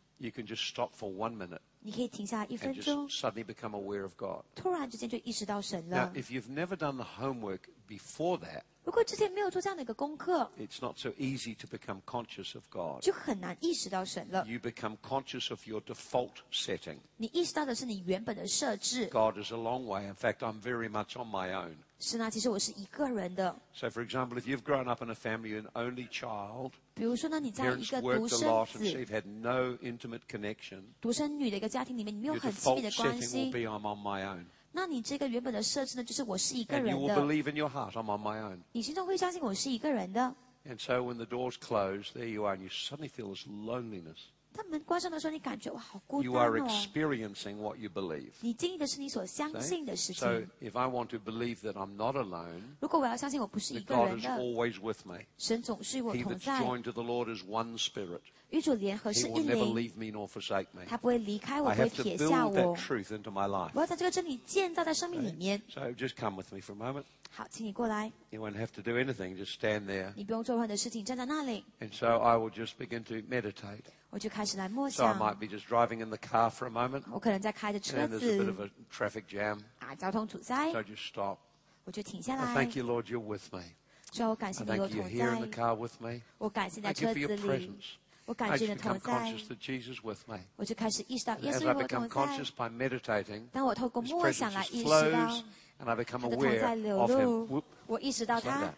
[1.85, 4.03] You can just stop for one minute 你可以停下来一 and 分 just 钟， suddenly become aware
[4.03, 4.45] of God.
[4.55, 6.13] 突然之间就意识到神 Now, 了。
[6.15, 12.03] if you've never done the homework before that, 如果之前没有做这样的一个功课， it's not so easy to become
[12.05, 13.03] conscious of God.
[13.03, 14.45] 就很难意识到神了。
[14.47, 16.99] You become conscious of your default setting.
[17.17, 20.07] 你意识到的是你原本的设置， God is a long way.
[20.07, 21.77] In fact, I'm very much on my own.
[21.99, 23.55] 是呢，其实我是一个人的。
[23.75, 27.85] So, for example, if you've grown up in a family, you're an only child, 比如说呢，你在一
[27.85, 32.35] parents 个独 worked a 生 lot, and so 子、 you've had no intimate connection, 独生女的一个家庭里面，你没有
[32.35, 34.45] your 很亲密 default 的关 setting will 系， be I'm on my own.
[34.73, 38.59] 那你这个原本的设置呢，就是我是一个 And you 人 will 的， believe in your heart, I'm on my own.
[38.73, 40.35] 你心中会相信我是一个人的。
[40.65, 44.19] And so when the doors close, there you are, and you suddenly feel this loneliness.
[44.55, 46.67] 当门关上的时候，你感觉哇，好孤 You 单 are 哦。
[46.69, 48.33] experiencing what you believe.
[48.41, 50.49] 你经历的是你所相信的事 So 情。
[50.61, 54.25] if I want to believe that I'm not alone, 如果我要相信我不是一 that 个 God 人 is
[54.25, 55.21] 的， always with me.
[55.39, 58.21] 神总是与我 He 同 that's 在， joined to the Lord is one spirit.
[58.51, 60.85] 与主联合 He 是 will 一 never 灵， leave me nor forsake me.
[60.87, 62.77] 他不会离开我， I 不会 have to 撇下 build that 我。
[62.77, 63.71] truth into my life.
[63.75, 65.63] 我要在这个真理建造在生命里面。
[65.73, 67.05] So just come with me for a moment.
[67.33, 70.13] 好，请你过来， You won't have to do anything, just stand there.
[70.17, 73.85] 你不用做任何的事情，站在那里， And so I will just begin to meditate.
[74.15, 75.19] 我就开始来默 So I 想。
[75.21, 78.49] might be just driving in the car for a moment, 我可能在开着车 and there's a bit
[78.49, 79.61] of 子 a traffic jam.
[79.79, 81.39] 啊，交通阻塞 So，just stop.
[81.85, 83.63] 我就停下 I 来 thank。you, Lord, you're with me.
[84.11, 86.21] 主要我感谢 I 你有 thank you 同 you're here in the 在， car with me.
[86.39, 87.85] 我感谢你在 Thank you 车 for your 子里， presence.
[88.27, 90.39] 我 I 感谢 just 你的同 become 在 conscious，that Jesus is with me.
[90.57, 94.73] 我就开始意识到耶 As 稣 I 与我 become 同在 conscious。by meditating, 当我透过 His 默想 presence 来 just
[94.73, 95.45] 意识到 flows,
[95.81, 97.49] and I become 他的同 aware 在流 of 露 Him.
[97.49, 98.73] Whoop, 我意识到 just like 他 that.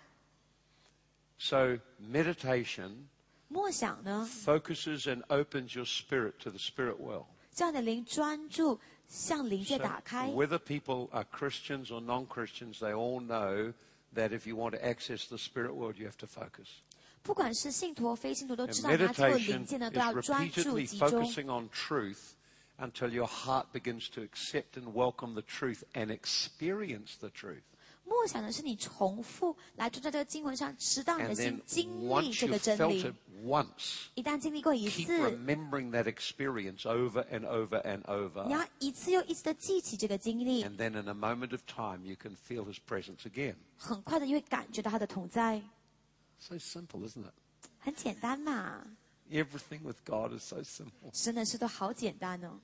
[1.38, 3.08] So meditation
[3.48, 7.26] 默想呢， focuses and opens your spirit to the spirit world.
[7.54, 10.28] 这样的灵专注向灵界 So 打开。
[10.30, 13.74] whether people are Christians or non-Christians, they all know
[14.14, 16.68] that if you want to access the spirit world, you have to focus.
[17.22, 21.08] 不管是信徒或非信徒，都 And 知道你要进入 meditation 灵界呢， is 都要专注 repeatedly 集中。
[21.10, 22.18] focusing on truth
[22.78, 27.62] until your heart begins to accept and welcome the truth and experience the truth.
[28.06, 35.18] 默想的是你重复来专注在这个经文上，直到你的 And 心 then 经历 once 这个 you've 真 felt 理 it。once, 一旦经历过一 keep 次，
[35.18, 37.98] remembering that experience over and over and
[38.46, 38.68] 你要 over.
[38.78, 43.56] 一次又一次的记起这个经历， And then in a moment of time, you can feel his presence again.
[43.76, 45.62] 很快的就会感觉到他的同在。
[46.38, 47.32] So simple, isn't it?
[47.78, 48.84] 很简单嘛，
[49.30, 51.10] Everything with God is so simple.
[51.12, 52.60] 真的是都好简单哦，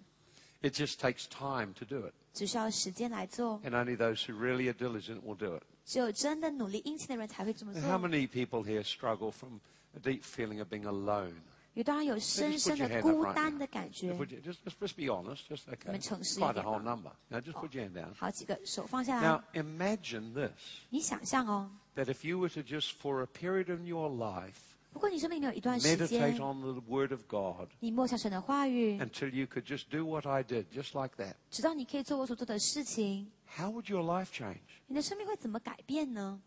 [0.61, 2.12] It just takes time to do it.
[2.33, 3.61] 只需要时间来做。
[3.64, 5.62] And only those who really are diligent will do it.
[5.85, 8.09] 只有真的努力殷勤的人才会这么 And how 做。
[8.09, 9.61] many people here struggle from
[9.97, 11.33] a deep feeling of being alone?
[11.75, 13.59] 有当然有深 Just put 深 your 的 hand up 孤 right 单 now.
[13.61, 15.41] 的感觉 Just,。put your- just, just, just be honest.
[15.49, 15.77] Just okay.
[15.87, 16.91] 你们诚实 Quite 一点 a whole 吧。
[16.97, 17.12] number.
[17.29, 18.14] Now just put your hand down.
[18.14, 20.51] 好几个手放下来 Now，imagine this:
[20.91, 24.55] 你想象哦， that if you were to just for a period in your life
[24.93, 30.27] 如果你生命里有一段时 meditate 间， on the Word of God 你默想神的话语， until you could just do what
[30.27, 34.59] I did, just like that, 直到你可以做我所做的事情， how would your life change?
[34.87, 36.41] 你的生命会怎么改变呢？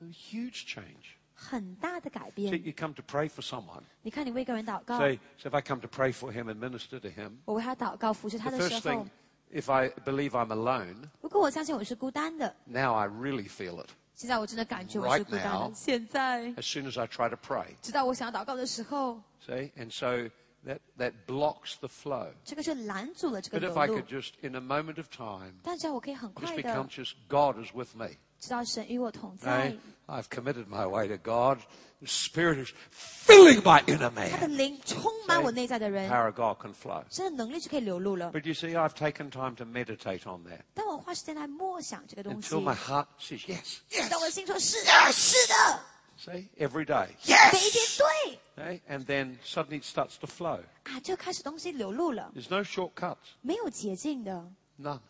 [0.00, 1.16] A huge change.
[1.36, 2.64] 很大的改 See, 变。
[2.64, 3.82] you come to pray for someone.
[4.02, 8.50] 你看，你为一个人祷告， Say, so if I come to pray for him and minister to him, 我为他祷告、服侍他
[8.50, 9.04] the 的时 first 候
[9.50, 13.88] thing,，if I believe I'm alone, 如果我相信我是孤单的， now I really feel it.
[14.18, 15.72] 现在我真的感觉我是孤单 Right 的 now.。
[15.74, 20.30] 现在， As soon as I try to pray, 直到我想要祷告的时候， see, and so
[20.64, 22.28] that that blocks the flow.
[22.44, 26.56] 这个就拦阻了这个 But 流 if I 露 could。just, in a moment of time, 但只要我可以很 just 快
[26.56, 28.10] be 的 conscious God is with me.
[28.38, 29.78] 知道神与我同在 Okay?
[30.08, 31.58] I've committed my way to God.
[32.00, 34.56] The Spirit is filling my inner 他的 man.
[34.58, 37.02] 灵充满我内在的 The 人， power of God can flow.
[37.10, 38.30] 神的能力就可以流露了。
[38.32, 43.78] But you see, I've taken time to meditate on that 但我花时间来默想这个东西 until，my heart says yes,
[43.88, 44.34] 直到我的 yes.
[44.34, 45.80] 心说是的，是的，
[46.18, 47.08] See, every day.
[47.52, 47.98] 每一天 Yes.
[47.98, 48.80] 对 Okay?
[48.88, 50.60] And then suddenly it starts to flow.
[50.84, 53.16] 啊，就开始东西流露了， There's no shortcuts.
[53.40, 54.46] 没有捷径的，
[54.78, 55.00] None.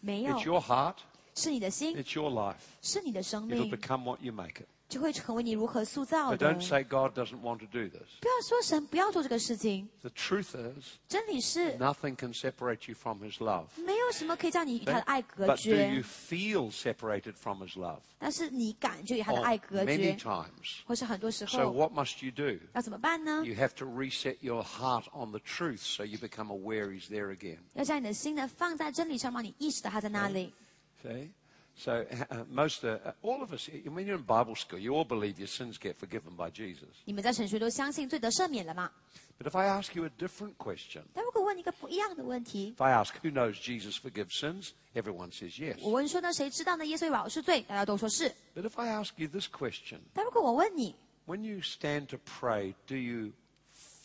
[0.00, 0.96] 没有 It's，your heart.
[1.34, 2.56] 是你的心， It's your life.
[2.82, 4.66] 是你的生 It'll 命， become what you make it.
[4.88, 6.54] 就会成为你如何塑造 But 的。
[6.54, 8.06] don't say God doesn't want to do this.
[8.20, 13.66] 不要说神不要做这个事情， The truth is, 真理是 nothing can separate you from His love.
[13.84, 17.98] 没有什么可以叫你与他的爱隔 But do you 绝， feel separated from His love?
[18.20, 20.76] 但是你感觉与他 Oh, 的爱隔 many 绝， times.
[20.86, 22.64] 或是很多时 So 候 what must you do?
[22.74, 23.42] 要怎么办呢？
[23.44, 27.36] You have to reset your heart on the truth so you become aware He's there
[27.36, 27.58] again.
[27.74, 30.54] 要将你的心呢放在真理上，让你意识到他在那里。
[31.02, 31.30] See?
[31.78, 35.38] So uh, most, uh, all of us, when you're in Bible school, you all believe
[35.38, 36.88] your sins get forgiven by Jesus.
[37.04, 38.90] 你们在神学都相信罪得赦免了嘛？
[39.38, 43.98] But if I ask you a different question, 但如果问你一个不一样的问题， if I ask who knows Jesus
[43.98, 45.76] forgives sins, everyone says yes.
[45.82, 46.86] 我问说呢，谁知道呢？
[46.86, 48.30] 耶稣饶恕罪，大家都说是。
[48.54, 53.32] But if I ask you this question, 但如果我问你， when you stand to pray, do you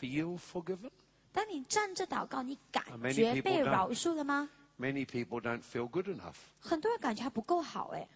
[0.01, 0.89] feel forgiven?
[1.31, 3.71] 当你站着祷告，你感 Many 觉 people 被 don't.
[3.71, 4.49] 饶恕了吗？
[4.77, 6.35] Many people don't feel good enough.
[6.59, 8.07] 很多人感觉还不够好哎。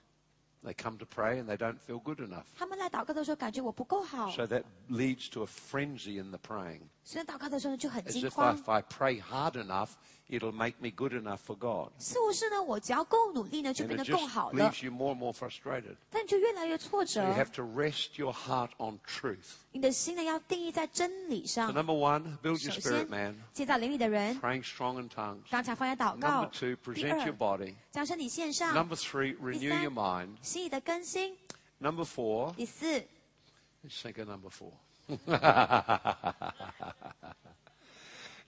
[0.64, 2.46] They come to pray and they don't feel good enough.
[2.56, 6.82] 他们来祷告的时候感觉我不够好， So that leads to a frenzy in the praying.
[7.04, 9.92] 所以祷告的时候呢就很 As 惊 if 慌 if。I pray hard enough,
[10.30, 11.92] it'll make me good enough for God.
[12.00, 15.96] 似乎是呢，我只要够努力呢，就 And 变 it 得更 just 好了， leaves you more and more frustrated.
[16.10, 19.58] 但你就越来越挫 So 折 you。have to rest your heart on truth.
[19.72, 21.74] 你的心呢要定义在真理 So 上。
[21.74, 25.42] number one, build your 首 spirit 先 man,，建造灵里的人， praying strong in tongues.
[25.50, 26.46] 刚强方言祷 Number 告。
[26.46, 27.76] two, 第 present your 二， body.
[27.92, 28.74] 将身体献上。
[28.74, 30.30] Number three, renew三 your mind.
[30.42, 31.38] 心意的更新。
[31.78, 33.06] Number four, 第四，
[33.84, 34.72] let's think of number four.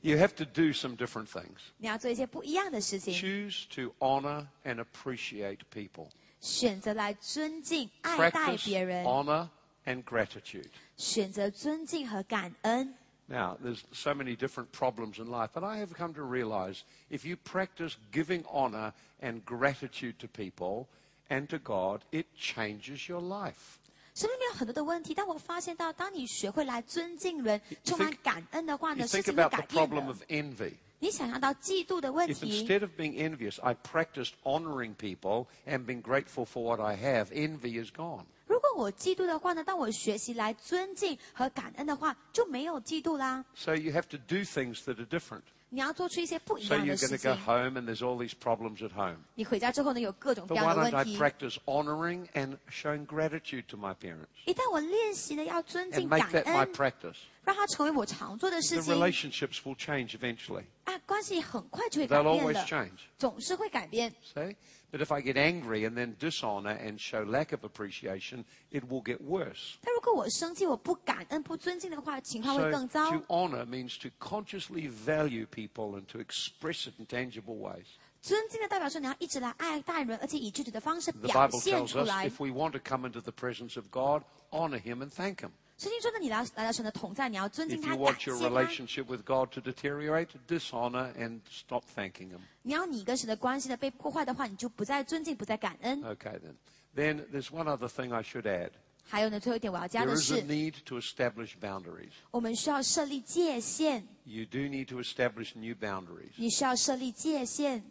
[0.02, 1.58] you have to do some different things.
[1.78, 6.10] 你要做一些不一样的事情， Choose to honor and appreciate people.
[6.40, 9.50] 选择来尊敬、爱戴 Practice 别人， honor
[9.86, 10.70] and gratitude.
[10.96, 12.94] 选择尊敬和感恩。
[13.30, 17.28] Now, there's so many different problems in life, but I have come to realize if
[17.28, 20.88] you practice giving honor and gratitude to people
[21.30, 23.80] and to God, it changes your life.
[24.15, 30.23] 生命里有很多的问题，但我发现到，当你学会来尊敬人、充满感恩的话呢，事情会改变 problem 的 of。
[30.29, 30.75] envy.
[30.99, 36.81] 你想象到嫉妒的问 If 题，instead of being envious, I practiced honoring people and being grateful for what
[36.81, 38.25] I have, envy is gone.
[38.47, 43.45] 如果我嫉妒的话呢，当我学习来尊敬和感恩的话，就没有嫉妒啦。
[43.55, 45.43] So you have to do things that are different.
[45.75, 47.45] 你要做出一些不一 So 样 you're 的 going 事 to go 情。
[47.47, 49.17] home and there's all these problems at home.
[49.37, 51.17] 你回家之后呢，有各种各 But 样 why 的 don't I 问题。
[51.19, 57.17] practice honoring and showing gratitude to my parents 一旦我练习了要尊 and 敬 make 感 that my 恩，practice?
[57.45, 60.65] 让它成为我常做的 The 事情，relationships will change eventually.
[60.85, 62.99] 啊，关系很快就会改 They'll 变 always 的，change.
[63.19, 64.13] 总是会改变。
[64.35, 64.55] See?
[64.92, 69.04] But if I get angry and then dishonor and show lack of appreciation, it will
[69.04, 69.76] get worse.
[69.82, 73.12] 但如果我生气，我不感恩、不尊敬的话，情况会 So 更糟。
[73.12, 77.86] to honor means to consciously value people and to express it in tangible ways.
[78.22, 82.30] 尊敬的代表说，你要一直来爱戴人，而且以具体的方式 The 表 Bible 现 tells 出 us 来。
[82.30, 85.52] if we want to come into the presence of God, honor Him and thank Him.
[85.78, 88.50] 圣经说呢，你来来到神的同在，你要尊敬 If 他、 you 感 want your 谢他。
[88.50, 92.40] relationship with God to deteriorate, dishonor and stop thanking Him.
[92.64, 96.02] 你要你跟神的关系呢被破坏的话，你就不再尊敬，不再感恩。
[96.02, 96.56] Okay, then.
[96.96, 98.72] Then there's one other thing I should add.
[99.04, 102.10] 还有呢，最后一点我要加 There 的 is a 是， need to establish boundaries.
[102.32, 104.08] 我们需要设立界限。
[104.24, 106.32] You do need to establish new boundaries.
[106.38, 107.84] 你需要设立界限。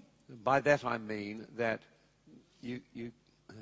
[0.44, 1.78] By that I mean that
[2.60, 3.12] you, you,
[3.48, 3.54] uh,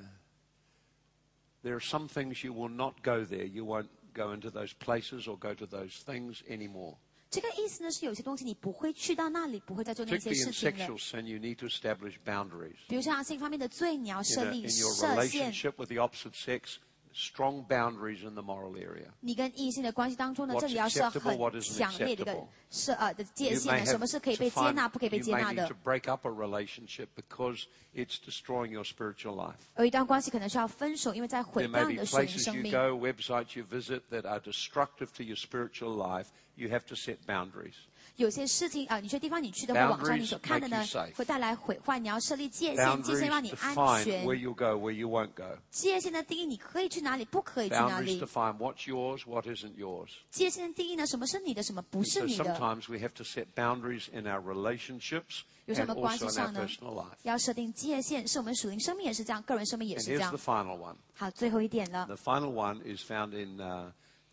[1.62, 3.44] there are some things you will not go there.
[3.44, 6.96] You won't go into those places or go to those things anymore.
[7.30, 12.76] 这个意思呢是，有些东西你不会去到那里，不会再做那些 Particularly 事 in 情了 sexual。sin, you need to establish boundaries.
[12.86, 15.52] 比如像性方面的罪，你要 In, 设 a, 立 in your 设限。
[15.52, 16.76] relationship with the opposite sex,
[17.18, 19.06] strong boundaries in the moral area.
[19.20, 24.36] 你跟异性的关系当中呢， What's 这里要设 acceptable, what isn't 强烈的一个 acceptable 设呃的界 You 限 may 呢，什 have 么是可以
[24.36, 27.64] to 被接 find- 纳，不可以被 you 接 may 纳 need 的 to。break up a relationship because
[27.94, 29.54] it's destroying your spiritual life.
[29.76, 32.72] 有一段关系可能需要分手，因为在毁 There 掉 may 你 be 的属灵 places 生 you 命。
[32.72, 36.26] go, websites you visit that are destructive to your spiritual life.
[36.56, 37.74] You have to set boundaries.
[38.15, 41.99] 有些事情啊、有些地方你去的或网上你所看的呢 you 会带来毁坏。
[41.99, 44.35] 你要设立界限，界限让你安全 where。
[44.39, 45.57] you'll go, where you won't go.
[45.69, 48.19] 界限的定义，你可以去哪里，不可以去哪里。
[48.19, 50.09] define what's yours, what isn't yours.
[50.29, 52.43] 界限的定义呢，什么是你的，什么不是你的。
[52.43, 56.67] sometimes we have to set boundaries in our relationships 有时候 and 我们关系上呢
[57.23, 60.37] 要设定界限，是我们属灵生命也是这样，个人生命也是这样 the。
[60.37, 60.95] final one.
[61.13, 63.91] 好，最后一点了，The final one is found in uh,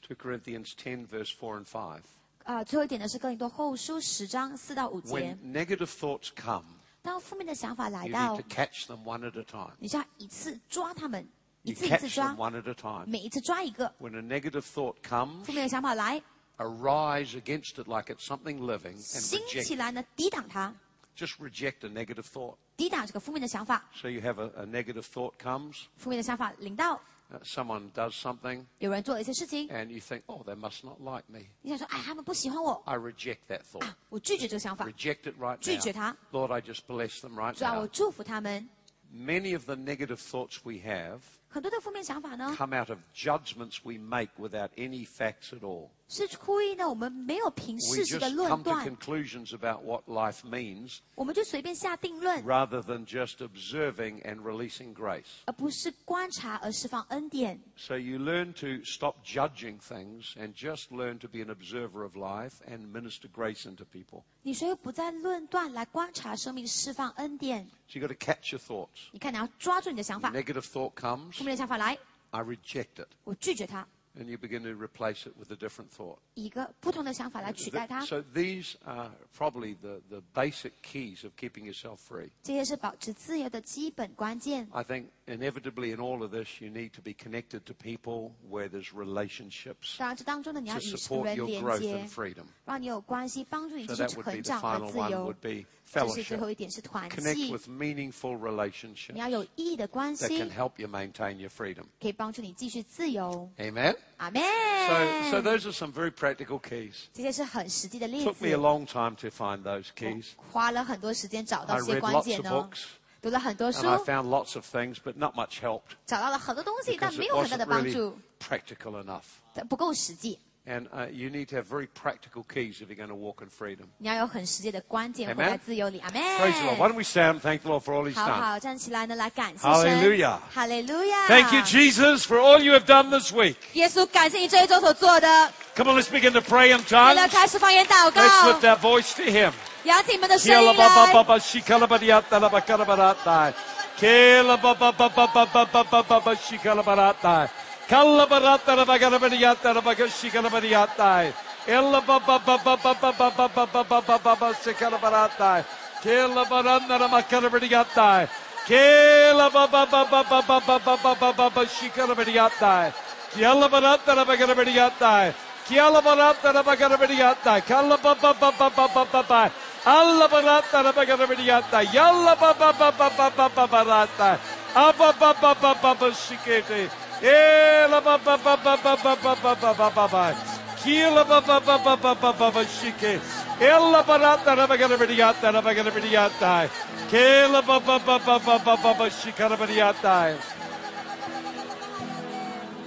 [0.08, 2.00] 2 Corinthians 10, verse 4 and 5.
[2.46, 5.36] 啊、最后一点呢是哥林多后书十章四到五节 When。
[5.52, 6.64] negative thoughts come,
[7.02, 9.72] 当负面的想法来 you 到 need to，catch them one at a time.
[9.80, 11.28] 你就要一次抓他们，
[11.62, 13.04] 一次一次抓 them，one at a time.
[13.06, 13.92] 每一次抓一个。
[13.98, 16.22] When a negative thought comes, 负面的想法来
[16.58, 20.72] ，arise against it like it's something living and 兴起来呢，抵挡它
[21.16, 22.56] ，Just reject a negative thought.
[22.76, 23.84] 抵挡这个负面的想法。
[23.94, 27.00] So you have a, a negative thought comes, 负面的想法领到，uh,
[27.43, 31.45] someone does something, 有人做了一些事情， and you think, oh, they must not like me.
[31.61, 33.83] 你想说，哎，他们不喜欢我 I reject that thought.
[33.85, 35.95] 啊，我拒绝这个想法， Reject it right 拒绝 now.
[35.95, 37.89] 它， Lord, I just bless them right 主要我 now.
[37.91, 38.67] 祝福他们。
[39.13, 41.19] Many of the negative thoughts we have
[41.55, 45.89] 很多的负面想法呢， come out of judgments we make without any facts at all.
[46.07, 52.43] 是故意呢，我们没有凭 We 事实 just 的 come 论 to 断， conclusions about what life means 我们就随便下定论，
[52.43, 55.23] rather than just observing and releasing grace.
[55.45, 57.61] 而不是观察而释放恩典。
[57.77, 62.17] So you learn to stop judging things and just learn to be an observer of
[62.17, 64.23] life and minister grace into people.
[64.43, 67.69] 你学会不再论断，来观察生命，释放恩典。
[67.87, 69.09] So you've got to catch your thoughts.
[69.11, 71.97] 你看，你要抓住你的想法， Negative thought comes, 负面的想法来，
[72.31, 73.07] I reject it.
[73.23, 73.85] 我拒绝它，
[74.17, 76.17] And you begin to replace it with a different thought.
[76.33, 78.05] 以一个不同的想法来取代它。
[78.05, 82.29] So these are probably the, the basic keys of keeping yourself free.
[82.43, 84.67] 这些是保持自由的基本关键。
[84.71, 88.67] I think inevitably, in all of this, you need to be connected to people where
[88.69, 92.45] there's relationships 当然，这当中呢，你要 to 与 support 人 your 连 growth 接 and，freedom.
[92.65, 95.65] 让你有关系，帮助你 So 继 that 续 would be 成 the 长和 final 自 one 由 would。be
[95.93, 96.51] 这是最后 fellowship.
[96.51, 101.83] 一点是团 Connect 契， with meaningful relationships 你要有意义的关 that 系 can，help you maintain your freedom.
[101.99, 103.49] 可以帮助你继续自由。
[103.57, 103.95] Amen?
[104.17, 104.39] 阿妹。
[104.87, 106.93] So, so those are some very practical keys.
[107.13, 110.27] 这些是很实际的例 Took me a 子， long time to find those keys.
[110.51, 112.83] 花了很多时间找 I 到这些 read 关 lots 键 of 哦， books
[113.25, 117.55] 读了很多书 and，I found lots of things, but not much helped 找到了很多东西，但 because 没 it 有很大
[117.55, 119.65] wasn't 的帮 really 助， practical enough.
[119.67, 120.39] 不够实际。
[120.63, 123.49] And uh, you need to have very practical keys if you're going to walk in
[123.49, 123.87] freedom.
[123.97, 125.99] 你要有很实际的关键， Amen 活在自由里。
[126.01, 126.19] 阿妹。
[126.19, 126.77] Praise the Lord.
[126.77, 128.41] Why don't we stand and thank the Lord for all He's 好 done?
[128.41, 129.71] 好站起来呢，来感谢神。
[129.71, 131.27] Hallelujah 哈利路亚。
[131.27, 133.55] Thank you, Jesus, for all you have done this week.
[133.73, 135.51] 耶稣，感谢你这一周所做的。
[135.75, 137.29] Come on, let's begin to pray in 为了 tongues.
[137.29, 139.53] 开始方言祷 Let's lift 告， our voice to Him.
[139.85, 143.53] 扬起你们的声 Kila 音 ba ba 来 ba。ba shikala ba diata la ba kara ba ratai.
[143.97, 147.49] Kila ba ba ba ba ba ba ba ba ba ba shikala ba ratai.
[147.89, 151.33] Kala ba rata la ba kara ba diata la ba ka shikala ba diatai.
[151.67, 154.53] Illa ba ba ba ba ba ba ba ba ba ba ba ba ba ba
[154.53, 155.65] shikala ba ratai.
[156.01, 158.27] Kila ba randa la ba kara ba diatai.
[158.67, 162.23] Kila ba ba ba ba ba ba ba ba ba ba ba ba shikala ba
[162.23, 162.93] diatai.
[163.33, 165.33] Kila ba rata la ba kara ba diatai.
[165.67, 167.61] Kila ba rata la ba kara ba diatai.
[167.67, 169.51] Kala ba ba ba ba ba ba ba ba.
[169.88, 171.80] Alla barata la bagarabiata.
[171.92, 174.36] Yalla baba baba baba barata.
[174.74, 176.90] Abba baba baba shikete.
[177.22, 180.34] Ela baba baba baba baba baba.
[180.82, 183.20] Kila baba baba baba baba shike.
[183.60, 186.68] Ella barata la bagarabiata la bagarabiata.
[187.08, 190.36] Kela baba baba baba baba shikarabiata.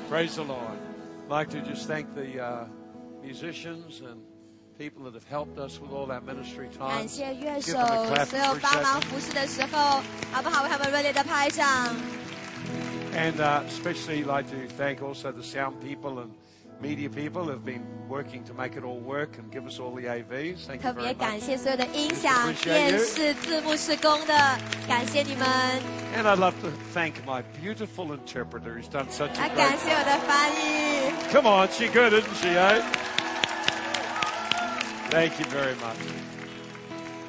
[0.09, 0.77] Praise the Lord.
[1.23, 2.65] I'd like to just thank the uh,
[3.23, 4.21] musicians and
[4.78, 7.08] people that have helped us with all our ministry 感 times.
[7.08, 10.02] 谢乐 Give 手 them a clap 所有 and 帮忙 appreciate 服侍的时候，
[10.32, 10.62] 好不好？
[10.64, 11.66] 为他们热烈的拍掌。
[11.88, 11.94] them.
[13.16, 16.30] And uh, especially like to thank also the sound people and
[16.82, 19.94] media people who have been working to make it all work and give us all
[19.94, 20.66] the AVs.
[20.66, 21.40] Thank 特 you 别 very 感 much.
[21.44, 22.98] 谢所有的音响、 Appreciate 电 you.
[22.98, 24.34] 视、字幕施工的，
[24.88, 25.46] 感谢你们。
[26.16, 29.78] And I'd love to thank my beautiful interpreter who's done such 啊， a 感 great
[29.78, 31.32] 谢我的翻译。
[31.32, 32.82] Come on, she good, isn't she, eh?
[35.10, 35.96] Thank you very much.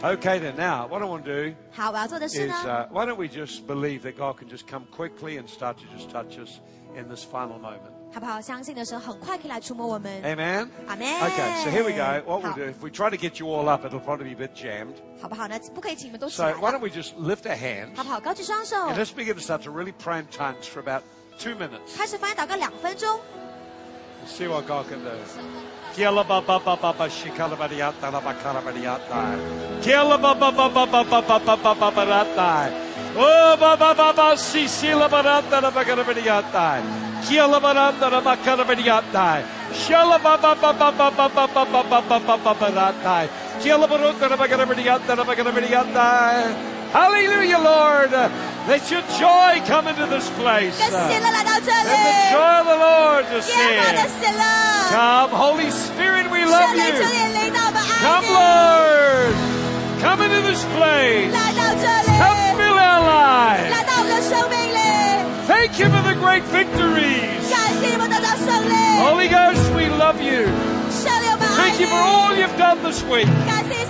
[0.04, 3.28] Okay, then now, what I want to do 好，我要做的是 is 呢， uh, why don't we
[3.28, 6.60] just believe that God can just come quickly and start to just touch us
[6.96, 7.92] in this final moment?
[8.14, 8.40] 好不好？
[8.40, 10.22] 相信的神很快可以来触摸我们。
[10.24, 10.70] Amen?
[10.88, 11.08] 阿门。
[11.08, 12.22] Okay, so here we go.
[12.30, 14.44] What we'll 好 do, if we try to get you all up, it'll probably be
[14.44, 14.96] a bit jammed.
[15.22, 15.48] 好不好？
[15.48, 18.20] 那不可以请你们都起 So 来 why 了 don't we just lift our hands 好不好？
[18.20, 21.04] 高举双手， and let's begin to start to really pray in tongues for about
[21.40, 21.98] two minutes.
[21.98, 23.20] 开始方言祷告两分钟。
[24.28, 25.12] See what God can do.
[25.95, 27.31] Kiela ba ba ba ba ba ba la
[28.21, 28.71] ba kara ba
[30.17, 31.91] ba ba ba ba ba ba ba ba ba ba
[33.59, 35.83] ba ba ba ba si ba la ba kara ba
[37.61, 38.75] ba la ba kara ba
[40.19, 42.93] ba ba ba ba ba ba ba ba ba ba ba ba ba ba la
[44.37, 46.80] ba kara ba.
[46.93, 48.11] Hallelujah, Lord.
[48.67, 50.75] Let your joy come into this place.
[51.87, 53.97] Let the joy of the Lord descend.
[54.91, 56.99] Come, Holy Spirit, we love you.
[58.03, 59.35] Come, Lord.
[60.03, 61.31] Come into this place.
[62.19, 63.71] Come fill our lives.
[65.47, 67.51] Thank you for the great victories.
[68.99, 70.47] Holy Ghost, we love you.
[71.57, 73.29] Thank you for all you've done this week.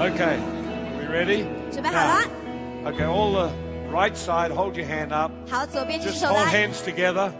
[0.00, 0.36] Okay,
[0.98, 1.46] we ready?
[1.80, 2.24] Now,
[2.86, 3.52] okay, all the
[3.88, 5.30] right side, hold your hand up.
[5.46, 5.98] Okay.
[6.02, 7.32] Just hold hands together.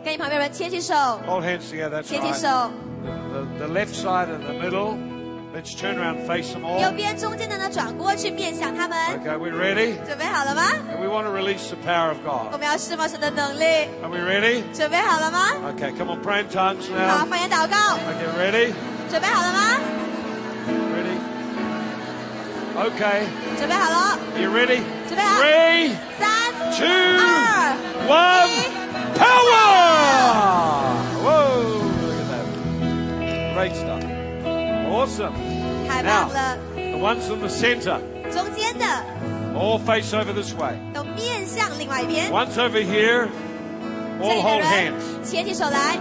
[1.27, 1.97] Hold hands together.
[1.97, 2.37] That's 牵起 right.
[2.37, 2.71] 手。
[3.03, 5.10] The, the, the left side in the middle.
[5.56, 6.92] Let's turn around and face them 右 all.
[6.94, 8.98] 边中间的呢，转过去面向他们。
[9.24, 9.96] Okay, we ready?
[10.06, 10.64] 准备好了吗？
[10.92, 12.60] And we want to release the power of 我 God.
[12.60, 13.64] 们要释放神的能力。
[14.04, 14.64] Are we ready?
[14.74, 15.40] 准备好了吗？
[15.78, 17.30] Okay, come on, pray in tongues 好， now.
[17.30, 17.96] 方言祷告。
[17.96, 18.74] Okay, ready?
[19.10, 19.80] 准备好了吗？
[20.94, 21.18] Ready?
[22.76, 23.24] Okay,
[23.58, 24.20] 准备好了。
[24.38, 24.82] you ready?
[25.08, 25.42] 准备好。
[25.42, 26.86] Three, 三、 two,
[27.18, 27.78] 二、
[28.10, 28.52] one, 一。
[29.18, 29.69] power!
[35.00, 35.34] Awesome.
[35.88, 36.58] 太棒了！
[36.76, 38.00] The ones in the center.
[38.32, 38.86] 中间的，
[39.56, 40.78] All face over this way.
[40.94, 42.32] 都面向另外一边。
[42.32, 43.28] Once over here.
[44.20, 45.30] 这 All 里的 hold 人 hands.
[45.30, 45.98] 牵起手来，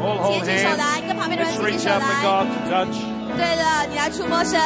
[0.00, 0.76] All 牵 hold 起手 hands.
[0.76, 2.22] 来，跟旁边的人 Let's 牵起 reach 手 out to 来。
[2.22, 2.96] God to touch.
[3.36, 4.58] 对的，你来触摸神，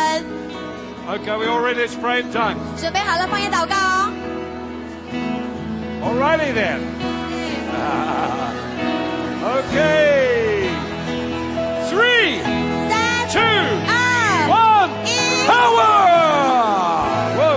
[1.06, 1.86] Okay, we all ready?
[1.86, 2.56] Let's pray in tongues.
[2.80, 4.12] 准备好了，方言祷告哦。
[6.02, 6.80] Alrighty then.
[9.42, 10.70] Okay.
[11.90, 12.40] Three,
[15.48, 15.92] Power!
[17.36, 17.56] Whoa!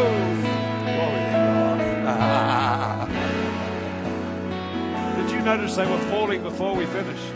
[0.84, 3.10] Glory to God.
[5.18, 7.34] Did you notice they were falling before we finished?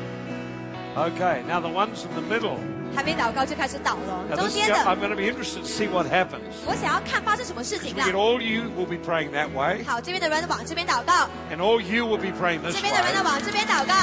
[0.98, 2.58] Okay, now the ones in the middle.
[2.94, 5.88] 还没祷告就开始倒了， Now 中 this is, 间 go- 的 I'm going to be interested to see
[5.88, 6.52] what happens.
[6.66, 12.18] 我想要看发生什么事情 We 啦 get。all you will be praying that way, 好，这边的人往这边祷告， and all you will
[12.18, 13.32] be praying this 这边的人呢 way.
[13.32, 13.94] 往这边祷告。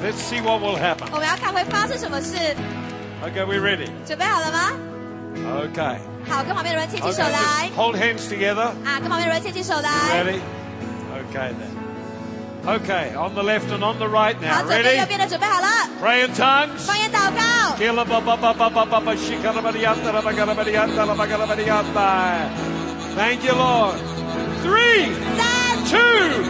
[0.00, 1.08] Let's see what will happen.
[1.12, 2.36] 我们要看会发生什么事，
[3.24, 3.88] Okay, we ready?
[4.06, 4.72] 准备好了吗？
[5.64, 5.96] Okay.
[6.28, 8.70] 好，跟旁边的人牵起 Okay, 手来 just hold hands together.
[8.84, 9.90] 啊，跟旁边的人牵起手来。
[10.14, 10.40] Ready?
[11.32, 11.72] Okay then.
[12.64, 14.66] Okay, on the left and on the right 好， now.
[14.66, 15.06] 左边右 Ready?
[15.08, 15.66] 边的准备好了，
[16.00, 16.86] Pray in tongues.
[16.86, 17.74] 方言祷告。
[17.76, 20.62] Kila ba ba ba ba ba ba ba shikara ba dianta la ba gara ba
[20.64, 22.48] dianta la ba gara ba dianta.
[23.16, 23.98] Thank you, Lord.
[24.62, 25.98] Three, 三、 two,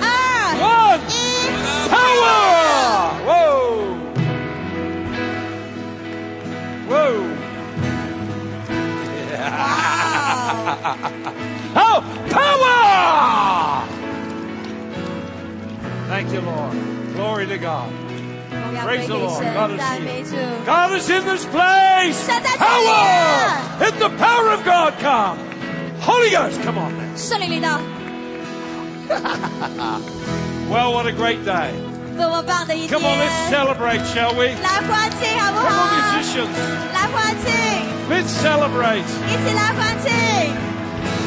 [0.01, 0.07] 二、
[0.61, 1.01] one.
[1.09, 1.13] 一，
[1.89, 3.11] Power!
[3.25, 3.97] Whoa!
[6.89, 7.25] Whoa!
[11.80, 13.88] oh, power!
[16.08, 16.74] Thank you, Lord.
[17.14, 17.92] Glory to God.
[18.84, 19.44] Praise the Lord.
[19.44, 20.62] God is here.
[20.66, 22.28] God is in this place.
[22.28, 23.80] Power!
[23.80, 25.38] Let the power of God come.
[26.00, 27.16] Holy Ghost, come on now.
[30.70, 31.87] well, what a great day.
[32.90, 34.48] Come on, let's celebrate, shall we?
[35.54, 36.58] Come on, musicians.
[38.10, 39.04] Let's celebrate.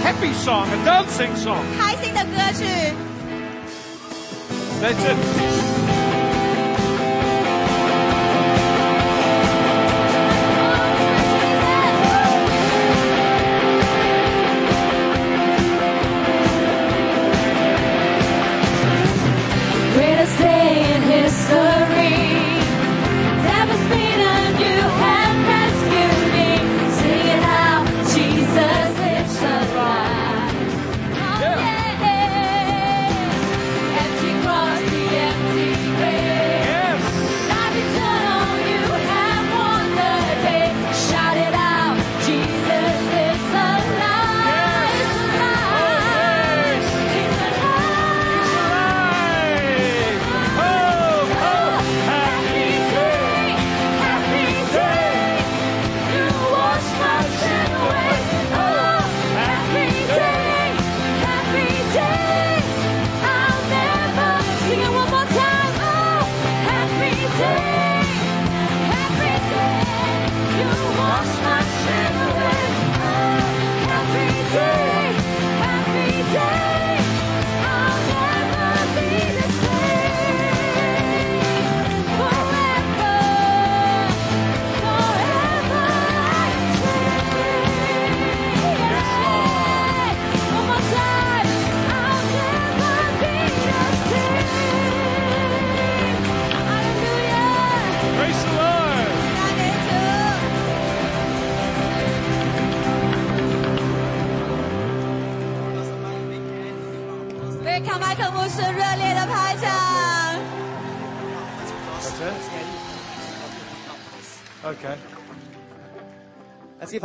[0.03, 1.65] Happy song, a dancing song.
[4.81, 5.70] That's it.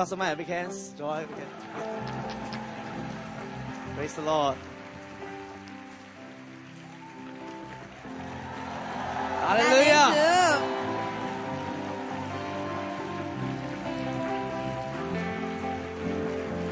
[0.06, 0.94] out some big hands.
[0.98, 1.26] Joy.
[3.96, 4.58] Praise the Lord.
[9.42, 10.62] Hallelujah.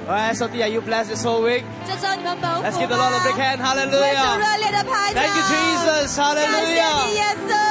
[0.03, 1.63] Alright, Sophie, are you bless this whole week?
[1.87, 3.61] Let's give the Lord a big hand.
[3.61, 4.37] Hallelujah.
[5.13, 6.17] Thank you, Jesus.
[6.17, 7.07] Hallelujah.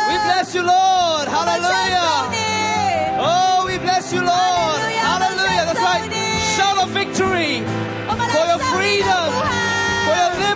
[0.08, 1.28] We bless you, Lord.
[1.28, 2.30] Hallelujah.
[3.20, 4.91] Oh, we bless you, Lord.
[5.72, 6.12] That's right.
[6.54, 9.32] Shout of victory for your freedom,
[10.04, 10.51] for your liberty.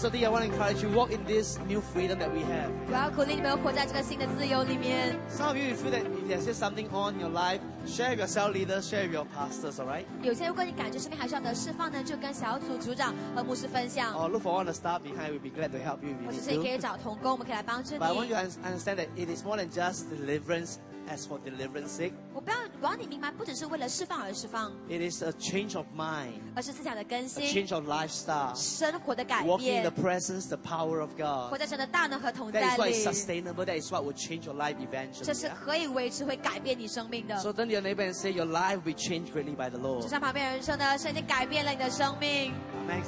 [0.00, 2.40] last of the, I want to encourage you walk in this new freedom that we
[2.40, 2.70] have.
[2.88, 5.16] 我要鼓励你们活在这个新的自由里面。
[5.30, 8.10] Some of you you feel that if there's just something on in your life, share
[8.10, 10.04] with your cell leaders, share with your pastors, all right?
[10.22, 15.30] 有些如果你感觉生命还需要得释放呢，就跟小组组长和牧师分享， Or look for one of the staff behind.
[15.32, 16.82] We'll be glad to help you 或 if 者 you 是你可 need 以 to.
[16.82, 20.76] 找童工，我们可以来帮助 But I want 你 you to。un- understand that it is more than just deliverance
[21.11, 22.13] As for deliverance sake.
[22.33, 30.47] 我不要我要你明白，不只是为了释放而释放，It is a change of mind, 而是思想的更 a 新，change of lifestyle, 生活的改变 walking in the，presence,
[30.47, 31.49] the power of God.
[31.51, 33.13] 活在神的大能和同在里 That 在 is what is 里。
[33.13, 33.65] sustainable.
[33.65, 35.23] That is what will change your life eventually.
[35.25, 37.37] 这是可以维持、会改变你生命的。
[37.37, 40.01] So turn to your neighbor and say, Your life will be changed greatly by the Lord.
[40.01, 42.53] 就像旁边人说呢，神已经改变了你的生命，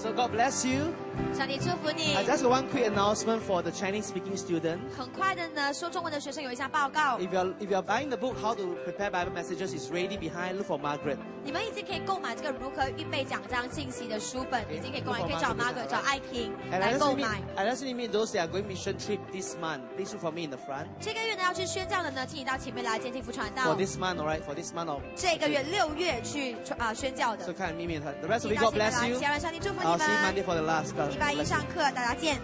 [0.02, 0.94] So God bless you.
[1.34, 2.24] 上帝祝福你 I。
[2.26, 4.80] just one quick announcement for the Chinese speaking student.
[4.98, 10.58] 很快的呢，说中文的学生有一项报告，If you're if you're buying the book How to Prepare Bible Messages, it's ready behind.
[10.58, 11.18] Look for Margaret.
[11.44, 17.42] 你们已经可以购买这个如何预备讲章信息的书本，已经可以购买，可以找 Margaret 找爱萍来购买。
[17.56, 19.82] I just mean those that are going mission trip this month.
[19.96, 20.88] Please look for me in the front.
[21.00, 23.76] 这个月呢要去宣教的呢，请你到前面来见幸福传道 For。
[23.76, 24.42] this month, all right?
[24.42, 29.88] For this month 这个月六月去啊、宣教的 and meet me in the rest of 请 you, God 帝祝福你
[29.88, 30.44] I'll see Monday。
[30.44, 30.94] for the last.
[31.10, 32.40] 礼拜一上课，大家见。